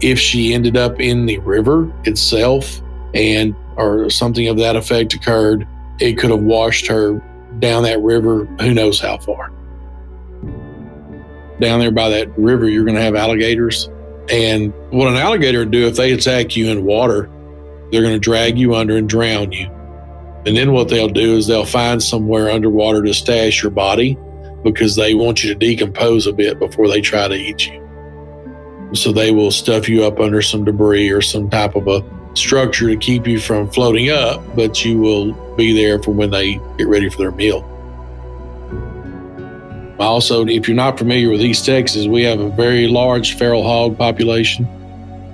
If 0.00 0.18
she 0.18 0.52
ended 0.52 0.76
up 0.76 1.00
in 1.00 1.26
the 1.26 1.38
river 1.38 1.92
itself 2.04 2.82
and 3.14 3.54
or 3.76 4.10
something 4.10 4.48
of 4.48 4.56
that 4.58 4.76
effect 4.76 5.14
occurred, 5.14 5.66
it 6.00 6.18
could 6.18 6.30
have 6.30 6.42
washed 6.42 6.86
her 6.86 7.22
down 7.58 7.84
that 7.84 8.00
river, 8.02 8.44
who 8.60 8.74
knows 8.74 9.00
how 9.00 9.18
far. 9.18 9.50
Down 11.60 11.80
there 11.80 11.90
by 11.90 12.08
that 12.10 12.36
river, 12.36 12.68
you're 12.68 12.84
going 12.84 12.96
to 12.96 13.02
have 13.02 13.14
alligators. 13.14 13.88
And 14.28 14.72
what 14.90 15.08
an 15.08 15.16
alligator 15.16 15.60
would 15.60 15.70
do 15.70 15.86
if 15.86 15.96
they 15.96 16.12
attack 16.12 16.56
you 16.56 16.68
in 16.70 16.84
water, 16.84 17.30
they're 17.90 18.02
going 18.02 18.14
to 18.14 18.18
drag 18.18 18.58
you 18.58 18.74
under 18.74 18.96
and 18.96 19.08
drown 19.08 19.52
you. 19.52 19.70
And 20.46 20.56
then 20.56 20.72
what 20.72 20.88
they'll 20.88 21.08
do 21.08 21.36
is 21.36 21.46
they'll 21.46 21.64
find 21.64 22.02
somewhere 22.02 22.50
underwater 22.50 23.02
to 23.02 23.14
stash 23.14 23.62
your 23.62 23.70
body 23.70 24.18
because 24.64 24.96
they 24.96 25.14
want 25.14 25.44
you 25.44 25.52
to 25.52 25.54
decompose 25.54 26.26
a 26.26 26.32
bit 26.32 26.58
before 26.58 26.88
they 26.88 27.00
try 27.00 27.28
to 27.28 27.34
eat 27.34 27.66
you. 27.66 27.80
So 28.94 29.12
they 29.12 29.30
will 29.30 29.50
stuff 29.50 29.88
you 29.88 30.04
up 30.04 30.18
under 30.18 30.42
some 30.42 30.64
debris 30.64 31.10
or 31.10 31.20
some 31.20 31.50
type 31.50 31.76
of 31.76 31.86
a 31.86 32.02
structure 32.34 32.88
to 32.88 32.96
keep 32.96 33.26
you 33.26 33.38
from 33.38 33.70
floating 33.70 34.10
up, 34.10 34.42
but 34.56 34.84
you 34.84 34.98
will 34.98 35.32
be 35.54 35.74
there 35.74 36.02
for 36.02 36.10
when 36.12 36.30
they 36.30 36.54
get 36.78 36.88
ready 36.88 37.08
for 37.08 37.18
their 37.18 37.30
meal. 37.30 37.70
Also, 40.00 40.44
if 40.46 40.66
you're 40.66 40.76
not 40.76 40.98
familiar 40.98 41.30
with 41.30 41.40
East 41.40 41.64
Texas, 41.64 42.06
we 42.06 42.22
have 42.22 42.40
a 42.40 42.48
very 42.50 42.88
large 42.88 43.34
feral 43.34 43.62
hog 43.62 43.96
population. 43.96 44.66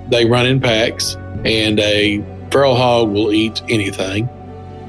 They 0.09 0.25
run 0.25 0.45
in 0.45 0.59
packs, 0.59 1.15
and 1.45 1.79
a 1.79 2.23
feral 2.51 2.75
hog 2.75 3.09
will 3.09 3.31
eat 3.31 3.61
anything. 3.69 4.29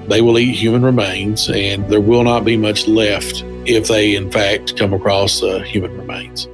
They 0.08 0.20
will 0.20 0.38
eat 0.38 0.54
human 0.54 0.82
remains, 0.82 1.48
and 1.48 1.88
there 1.88 2.00
will 2.00 2.24
not 2.24 2.44
be 2.44 2.56
much 2.56 2.86
left 2.86 3.44
if 3.66 3.88
they, 3.88 4.14
in 4.14 4.30
fact, 4.30 4.76
come 4.76 4.92
across 4.92 5.42
uh, 5.42 5.60
human 5.60 5.96
remains. 5.96 6.48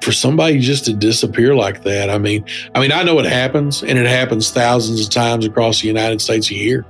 For 0.00 0.12
somebody 0.12 0.58
just 0.58 0.86
to 0.86 0.94
disappear 0.94 1.54
like 1.54 1.82
that, 1.84 2.08
I 2.08 2.18
mean, 2.18 2.44
I 2.74 2.80
mean, 2.80 2.92
I 2.92 3.02
know 3.02 3.18
it 3.18 3.26
happens, 3.26 3.82
and 3.82 3.98
it 3.98 4.06
happens 4.06 4.50
thousands 4.50 5.04
of 5.04 5.10
times 5.10 5.44
across 5.44 5.82
the 5.82 5.88
United 5.88 6.20
States 6.20 6.50
a 6.50 6.54
year. 6.54 6.86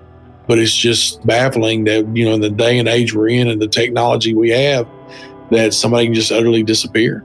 But 0.46 0.58
it's 0.58 0.74
just 0.74 1.24
baffling 1.26 1.84
that 1.84 2.16
you 2.16 2.24
know, 2.24 2.34
in 2.34 2.40
the 2.40 2.50
day 2.50 2.78
and 2.78 2.88
age 2.88 3.14
we're 3.14 3.28
in, 3.28 3.48
and 3.48 3.60
the 3.60 3.68
technology 3.68 4.34
we 4.34 4.50
have, 4.50 4.86
that 5.50 5.74
somebody 5.74 6.06
can 6.06 6.14
just 6.14 6.30
utterly 6.30 6.62
disappear. 6.62 7.24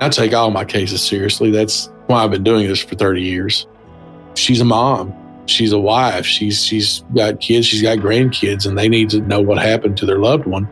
I 0.00 0.08
take 0.10 0.32
all 0.32 0.50
my 0.50 0.64
cases 0.64 1.02
seriously. 1.02 1.50
That's 1.50 1.90
why 2.06 2.22
I've 2.22 2.30
been 2.30 2.44
doing 2.44 2.68
this 2.68 2.82
for 2.82 2.94
30 2.94 3.22
years. 3.22 3.66
She's 4.34 4.60
a 4.60 4.64
mom. 4.64 5.14
She's 5.48 5.72
a 5.72 5.78
wife. 5.78 6.26
She's 6.26 6.64
she's 6.64 7.02
got 7.14 7.40
kids. 7.40 7.66
She's 7.66 7.82
got 7.82 7.98
grandkids, 7.98 8.66
and 8.66 8.78
they 8.78 8.88
need 8.88 9.10
to 9.10 9.20
know 9.20 9.40
what 9.40 9.58
happened 9.58 9.96
to 9.98 10.06
their 10.06 10.18
loved 10.18 10.46
one. 10.46 10.68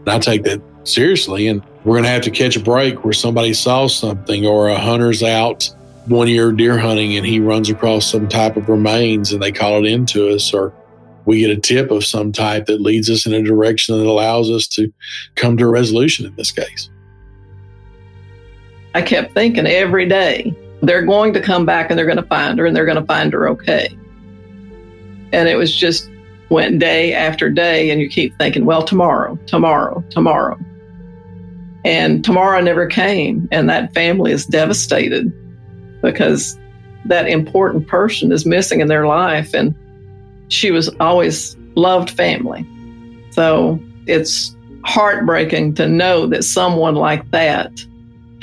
And 0.00 0.10
I 0.10 0.18
take 0.18 0.42
that 0.44 0.60
seriously. 0.84 1.48
And 1.48 1.62
we're 1.84 1.94
going 1.94 2.04
to 2.04 2.10
have 2.10 2.22
to 2.22 2.30
catch 2.30 2.56
a 2.56 2.60
break 2.60 3.04
where 3.04 3.12
somebody 3.12 3.54
saw 3.54 3.86
something, 3.86 4.46
or 4.46 4.68
a 4.68 4.78
hunter's 4.78 5.22
out 5.22 5.70
one 6.06 6.28
year 6.28 6.52
deer 6.52 6.78
hunting 6.78 7.16
and 7.16 7.24
he 7.24 7.40
runs 7.40 7.70
across 7.70 8.10
some 8.10 8.28
type 8.28 8.56
of 8.56 8.68
remains, 8.68 9.32
and 9.32 9.42
they 9.42 9.52
call 9.52 9.84
it 9.84 9.90
into 9.90 10.28
us, 10.28 10.52
or 10.52 10.72
we 11.24 11.40
get 11.40 11.50
a 11.50 11.56
tip 11.56 11.90
of 11.90 12.04
some 12.04 12.32
type 12.32 12.66
that 12.66 12.80
leads 12.80 13.08
us 13.08 13.26
in 13.26 13.32
a 13.32 13.42
direction 13.42 13.96
that 13.98 14.06
allows 14.06 14.50
us 14.50 14.66
to 14.68 14.92
come 15.34 15.56
to 15.56 15.64
a 15.64 15.68
resolution 15.68 16.26
in 16.26 16.34
this 16.36 16.52
case. 16.52 16.90
I 18.94 19.02
kept 19.02 19.34
thinking 19.34 19.66
every 19.66 20.06
day, 20.06 20.54
they're 20.88 21.04
going 21.04 21.32
to 21.34 21.40
come 21.40 21.66
back 21.66 21.90
and 21.90 21.98
they're 21.98 22.06
going 22.06 22.16
to 22.16 22.22
find 22.22 22.58
her 22.58 22.66
and 22.66 22.76
they're 22.76 22.86
going 22.86 23.00
to 23.00 23.06
find 23.06 23.32
her 23.32 23.48
okay. 23.50 23.88
And 25.32 25.48
it 25.48 25.56
was 25.56 25.74
just 25.74 26.08
went 26.48 26.78
day 26.78 27.14
after 27.14 27.50
day, 27.50 27.90
and 27.90 28.00
you 28.00 28.08
keep 28.08 28.36
thinking, 28.38 28.64
well, 28.64 28.82
tomorrow, 28.82 29.36
tomorrow, 29.46 30.04
tomorrow. 30.10 30.58
And 31.84 32.24
tomorrow 32.24 32.60
never 32.60 32.86
came, 32.86 33.48
and 33.50 33.68
that 33.68 33.92
family 33.92 34.32
is 34.32 34.46
devastated 34.46 35.32
because 36.00 36.58
that 37.06 37.28
important 37.28 37.86
person 37.88 38.32
is 38.32 38.46
missing 38.46 38.80
in 38.80 38.88
their 38.88 39.06
life. 39.06 39.52
And 39.54 39.74
she 40.48 40.70
was 40.70 40.88
always 41.00 41.56
loved 41.74 42.10
family. 42.10 42.66
So 43.30 43.80
it's 44.06 44.56
heartbreaking 44.84 45.74
to 45.74 45.88
know 45.88 46.26
that 46.26 46.44
someone 46.44 46.94
like 46.94 47.28
that 47.32 47.72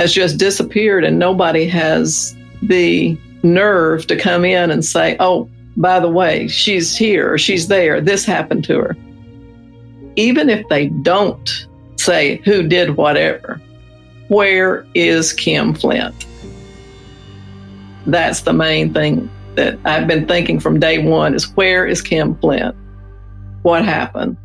has 0.01 0.13
just 0.13 0.39
disappeared 0.39 1.03
and 1.03 1.19
nobody 1.19 1.67
has 1.67 2.35
the 2.63 3.15
nerve 3.43 4.07
to 4.07 4.17
come 4.17 4.43
in 4.43 4.71
and 4.71 4.83
say, 4.83 5.15
oh, 5.19 5.47
by 5.77 5.99
the 5.99 6.09
way, 6.09 6.47
she's 6.47 6.97
here 6.97 7.37
she's 7.37 7.67
there, 7.67 8.01
this 8.01 8.25
happened 8.25 8.63
to 8.63 8.79
her. 8.79 8.97
Even 10.15 10.49
if 10.49 10.67
they 10.69 10.87
don't 10.87 11.67
say 11.97 12.37
who 12.45 12.67
did 12.67 12.97
whatever, 12.97 13.61
where 14.29 14.87
is 14.95 15.33
Kim 15.33 15.75
Flint? 15.75 16.25
That's 18.07 18.41
the 18.41 18.53
main 18.53 18.91
thing 18.95 19.29
that 19.53 19.77
I've 19.85 20.07
been 20.07 20.27
thinking 20.27 20.59
from 20.59 20.79
day 20.79 21.05
one 21.05 21.35
is 21.35 21.55
where 21.55 21.85
is 21.85 22.01
Kim 22.01 22.33
Flint? 22.37 22.75
What 23.61 23.85
happened? 23.85 24.35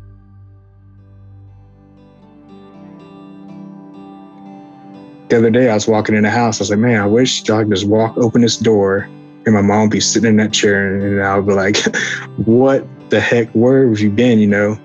The 5.29 5.37
other 5.37 5.49
day 5.49 5.69
I 5.69 5.73
was 5.73 5.87
walking 5.87 6.15
in 6.15 6.23
the 6.23 6.29
house. 6.29 6.59
I 6.59 6.63
was 6.63 6.69
like, 6.69 6.79
man, 6.79 7.01
I 7.01 7.05
wish 7.05 7.47
y'all 7.47 7.59
could 7.59 7.69
just 7.69 7.87
walk, 7.87 8.17
open 8.17 8.41
this 8.41 8.57
door, 8.57 9.09
and 9.45 9.53
my 9.53 9.61
mom 9.61 9.81
would 9.81 9.91
be 9.91 9.99
sitting 9.99 10.29
in 10.29 10.37
that 10.37 10.53
chair, 10.53 10.95
and 10.95 11.23
I 11.23 11.37
would 11.37 11.47
be 11.47 11.53
like, 11.53 11.77
what 12.45 12.87
the 13.09 13.19
heck? 13.19 13.49
Where 13.51 13.87
have 13.87 13.99
you 13.99 14.09
been? 14.09 14.39
You 14.39 14.47
know? 14.47 14.79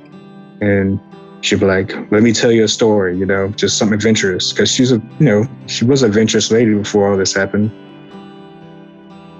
And 0.60 1.00
she'd 1.42 1.60
be 1.60 1.66
like, 1.66 1.92
let 2.10 2.22
me 2.22 2.32
tell 2.32 2.52
you 2.52 2.64
a 2.64 2.68
story. 2.68 3.16
You 3.16 3.26
know, 3.26 3.48
just 3.50 3.78
something 3.78 3.94
adventurous, 3.94 4.52
because 4.52 4.72
she's 4.72 4.90
a, 4.90 4.96
you 5.18 5.26
know, 5.26 5.46
she 5.66 5.84
was 5.84 6.02
a 6.02 6.06
adventurous 6.06 6.50
lady 6.50 6.74
before 6.74 7.10
all 7.10 7.16
this 7.16 7.34
happened. 7.34 7.70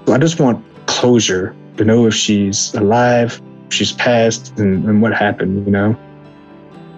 I 0.07 0.17
just 0.17 0.39
want 0.39 0.63
closure 0.85 1.55
to 1.77 1.85
know 1.85 2.05
if 2.05 2.13
she's 2.13 2.73
alive, 2.75 3.41
she's 3.69 3.93
passed, 3.93 4.57
and, 4.59 4.85
and 4.85 5.01
what 5.01 5.13
happened. 5.13 5.65
You 5.65 5.71
know, 5.71 5.97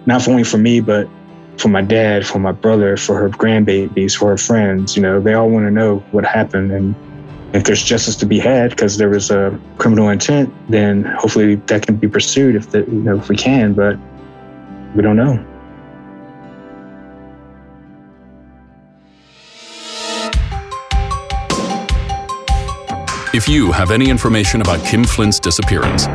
not 0.06 0.28
only 0.28 0.44
for 0.44 0.58
me, 0.58 0.80
but 0.80 1.08
for 1.58 1.68
my 1.68 1.82
dad, 1.82 2.26
for 2.26 2.38
my 2.38 2.52
brother, 2.52 2.96
for 2.96 3.18
her 3.18 3.28
grandbabies, 3.28 4.16
for 4.16 4.30
her 4.30 4.36
friends. 4.36 4.96
You 4.96 5.02
know, 5.02 5.20
they 5.20 5.34
all 5.34 5.48
want 5.48 5.66
to 5.66 5.70
know 5.70 5.98
what 6.10 6.24
happened. 6.24 6.72
And 6.72 6.94
if 7.54 7.64
there's 7.64 7.82
justice 7.82 8.16
to 8.16 8.26
be 8.26 8.38
had 8.38 8.70
because 8.70 8.98
there 8.98 9.08
was 9.08 9.30
a 9.30 9.58
criminal 9.78 10.10
intent, 10.10 10.52
then 10.68 11.04
hopefully 11.04 11.56
that 11.66 11.86
can 11.86 11.96
be 11.96 12.08
pursued 12.08 12.56
if 12.56 12.70
the, 12.70 12.80
you 12.80 13.02
know 13.02 13.16
if 13.16 13.28
we 13.28 13.36
can. 13.36 13.72
But 13.72 13.98
we 14.94 15.02
don't 15.02 15.16
know. 15.16 15.44
If 23.34 23.46
you 23.46 23.70
have 23.70 23.90
any 23.90 24.08
information 24.08 24.62
about 24.62 24.82
Kim 24.86 25.04
Flint's 25.04 25.38
disappearance, 25.38 26.06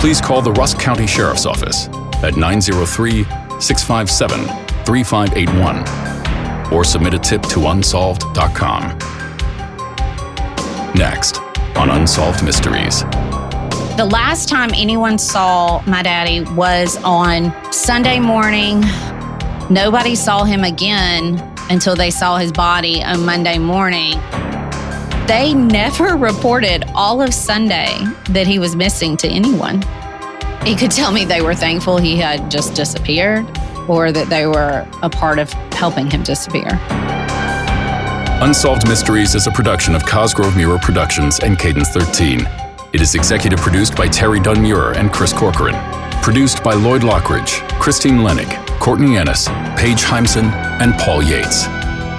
please 0.00 0.22
call 0.22 0.40
the 0.40 0.52
Rusk 0.52 0.78
County 0.78 1.06
Sheriff's 1.06 1.44
Office 1.44 1.88
at 2.22 2.36
903 2.36 3.24
657 3.60 4.71
3581 4.84 6.72
or 6.72 6.84
submit 6.84 7.14
a 7.14 7.18
tip 7.18 7.42
to 7.42 7.68
unsolved.com. 7.68 8.98
Next 10.94 11.40
on 11.76 11.90
Unsolved 11.90 12.44
Mysteries. 12.44 13.02
The 13.96 14.08
last 14.10 14.48
time 14.48 14.70
anyone 14.74 15.18
saw 15.18 15.82
my 15.86 16.02
daddy 16.02 16.40
was 16.54 16.96
on 17.04 17.52
Sunday 17.72 18.18
morning. 18.18 18.82
Nobody 19.70 20.14
saw 20.14 20.44
him 20.44 20.64
again 20.64 21.40
until 21.70 21.94
they 21.94 22.10
saw 22.10 22.36
his 22.38 22.52
body 22.52 23.02
on 23.02 23.24
Monday 23.24 23.58
morning. 23.58 24.18
They 25.26 25.54
never 25.54 26.16
reported 26.16 26.84
all 26.94 27.22
of 27.22 27.32
Sunday 27.32 27.98
that 28.30 28.46
he 28.46 28.58
was 28.58 28.74
missing 28.76 29.16
to 29.18 29.28
anyone. 29.28 29.82
He 30.64 30.76
could 30.76 30.90
tell 30.90 31.12
me 31.12 31.24
they 31.24 31.42
were 31.42 31.54
thankful 31.54 31.98
he 31.98 32.16
had 32.16 32.50
just 32.50 32.74
disappeared 32.74 33.46
or 33.88 34.12
that 34.12 34.28
they 34.28 34.46
were 34.46 34.86
a 35.02 35.10
part 35.10 35.38
of 35.38 35.52
helping 35.72 36.10
him 36.10 36.22
disappear. 36.22 36.78
Unsolved 38.42 38.88
Mysteries 38.88 39.34
is 39.34 39.46
a 39.46 39.50
production 39.52 39.94
of 39.94 40.04
Cosgrove 40.04 40.56
Meurer 40.56 40.78
Productions 40.78 41.38
and 41.40 41.58
Cadence 41.58 41.90
13. 41.90 42.40
It 42.92 43.00
is 43.00 43.14
executive 43.14 43.60
produced 43.60 43.96
by 43.96 44.08
Terry 44.08 44.40
Dunn 44.40 44.60
Meurer 44.60 44.92
and 44.94 45.12
Chris 45.12 45.32
Corcoran. 45.32 45.76
Produced 46.22 46.62
by 46.62 46.74
Lloyd 46.74 47.02
Lockridge, 47.02 47.66
Christine 47.78 48.18
Lenig, 48.18 48.50
Courtney 48.78 49.16
Ennis, 49.16 49.46
Paige 49.76 50.02
Heimson, 50.02 50.50
and 50.80 50.92
Paul 50.94 51.22
Yates. 51.22 51.66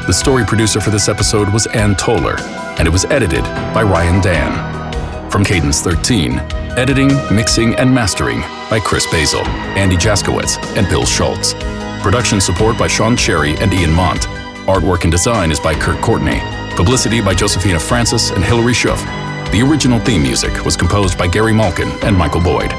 The 0.08 0.13
story 0.13 0.45
producer 0.45 0.82
for 0.82 0.89
this 0.89 1.08
episode 1.08 1.47
was 1.54 1.67
Ann 1.67 1.95
Toller, 1.95 2.36
and 2.80 2.88
it 2.88 2.91
was 2.91 3.06
edited 3.06 3.43
by 3.73 3.84
Ryan 3.84 4.21
Dan. 4.21 5.30
From 5.30 5.43
Cadence 5.43 5.82
13, 5.82 6.41
editing, 6.78 7.10
mixing, 7.34 7.76
and 7.76 7.94
mastering 7.94 8.42
by 8.70 8.80
Chris 8.80 9.06
Basil, 9.08 9.46
Andy 9.78 9.96
Jaskowitz, 9.96 10.58
and 10.78 10.88
Bill 10.90 11.06
Schultz. 11.06 11.54
Production 12.02 12.42
support 12.42 12.78
by 12.78 12.88
Sean 12.88 13.16
Cherry 13.16 13.56
and 13.58 13.74
Ian 13.74 13.91
Mont. 13.91 14.22
Artwork 14.68 15.04
and 15.04 15.12
design 15.12 15.52
is 15.52 15.60
by 15.60 15.74
Kurt 15.74 16.02
Courtney. 16.02 16.39
Publicity 16.76 17.22
by 17.22 17.34
Josephina 17.34 17.80
Francis 17.80 18.32
and 18.32 18.43
Hilary 18.43 18.74
Schuff. 18.74 19.04
The 19.52 19.62
original 19.62 20.00
theme 20.00 20.24
music 20.24 20.66
was 20.66 20.76
composed 20.76 21.18
by 21.18 21.28
Gary 21.28 21.54
Malkin 21.54 21.89
and 22.04 22.18
Michael 22.18 22.41
Boyd. 22.41 22.72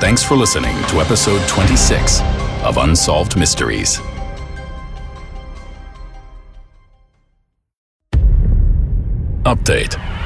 Thanks 0.00 0.22
for 0.22 0.36
listening 0.36 0.76
to 0.86 1.00
episode 1.00 1.46
26 1.48 2.20
of 2.62 2.76
Unsolved 2.76 3.36
Mysteries. 3.36 3.98
Update. 9.44 10.17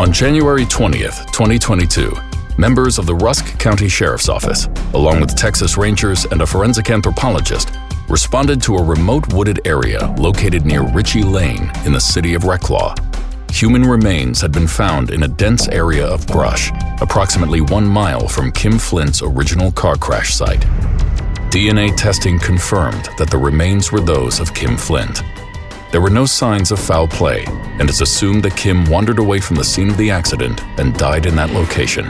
On 0.00 0.10
January 0.10 0.64
20th, 0.64 1.30
2022, 1.30 2.10
members 2.56 2.98
of 2.98 3.04
the 3.04 3.14
Rusk 3.14 3.58
County 3.58 3.86
Sheriff's 3.86 4.30
Office, 4.30 4.66
along 4.94 5.20
with 5.20 5.36
Texas 5.36 5.76
Rangers 5.76 6.24
and 6.24 6.40
a 6.40 6.46
forensic 6.46 6.88
anthropologist, 6.88 7.70
responded 8.08 8.62
to 8.62 8.76
a 8.76 8.82
remote 8.82 9.30
wooded 9.34 9.60
area 9.66 10.06
located 10.16 10.64
near 10.64 10.90
Ritchie 10.90 11.22
Lane 11.22 11.70
in 11.84 11.92
the 11.92 12.00
city 12.00 12.32
of 12.32 12.44
Reklaw. 12.44 12.94
Human 13.52 13.82
remains 13.82 14.40
had 14.40 14.52
been 14.52 14.66
found 14.66 15.10
in 15.10 15.24
a 15.24 15.28
dense 15.28 15.68
area 15.68 16.06
of 16.06 16.26
brush, 16.26 16.70
approximately 17.02 17.60
one 17.60 17.86
mile 17.86 18.26
from 18.26 18.52
Kim 18.52 18.78
Flint's 18.78 19.20
original 19.20 19.70
car 19.70 19.96
crash 19.96 20.32
site. 20.32 20.62
DNA 21.50 21.94
testing 21.94 22.38
confirmed 22.38 23.10
that 23.18 23.30
the 23.30 23.36
remains 23.36 23.92
were 23.92 24.00
those 24.00 24.40
of 24.40 24.54
Kim 24.54 24.78
Flint. 24.78 25.20
There 25.90 26.00
were 26.00 26.10
no 26.10 26.24
signs 26.24 26.70
of 26.70 26.78
foul 26.78 27.08
play, 27.08 27.44
and 27.46 27.88
it's 27.88 28.00
assumed 28.00 28.44
that 28.44 28.56
Kim 28.56 28.84
wandered 28.84 29.18
away 29.18 29.40
from 29.40 29.56
the 29.56 29.64
scene 29.64 29.90
of 29.90 29.96
the 29.96 30.10
accident 30.10 30.62
and 30.78 30.96
died 30.96 31.26
in 31.26 31.34
that 31.34 31.50
location. 31.50 32.06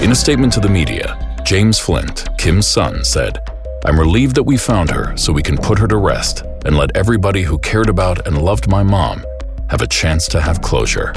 In 0.00 0.12
a 0.12 0.14
statement 0.14 0.52
to 0.52 0.60
the 0.60 0.68
media, 0.68 1.18
James 1.44 1.80
Flint, 1.80 2.28
Kim's 2.38 2.68
son, 2.68 3.04
said, 3.04 3.40
I'm 3.84 3.98
relieved 3.98 4.36
that 4.36 4.44
we 4.44 4.56
found 4.56 4.90
her 4.90 5.16
so 5.16 5.32
we 5.32 5.42
can 5.42 5.58
put 5.58 5.78
her 5.80 5.88
to 5.88 5.96
rest 5.96 6.44
and 6.64 6.76
let 6.76 6.96
everybody 6.96 7.42
who 7.42 7.58
cared 7.58 7.88
about 7.88 8.26
and 8.28 8.40
loved 8.40 8.68
my 8.68 8.84
mom 8.84 9.24
have 9.68 9.82
a 9.82 9.86
chance 9.88 10.28
to 10.28 10.40
have 10.40 10.62
closure. 10.62 11.12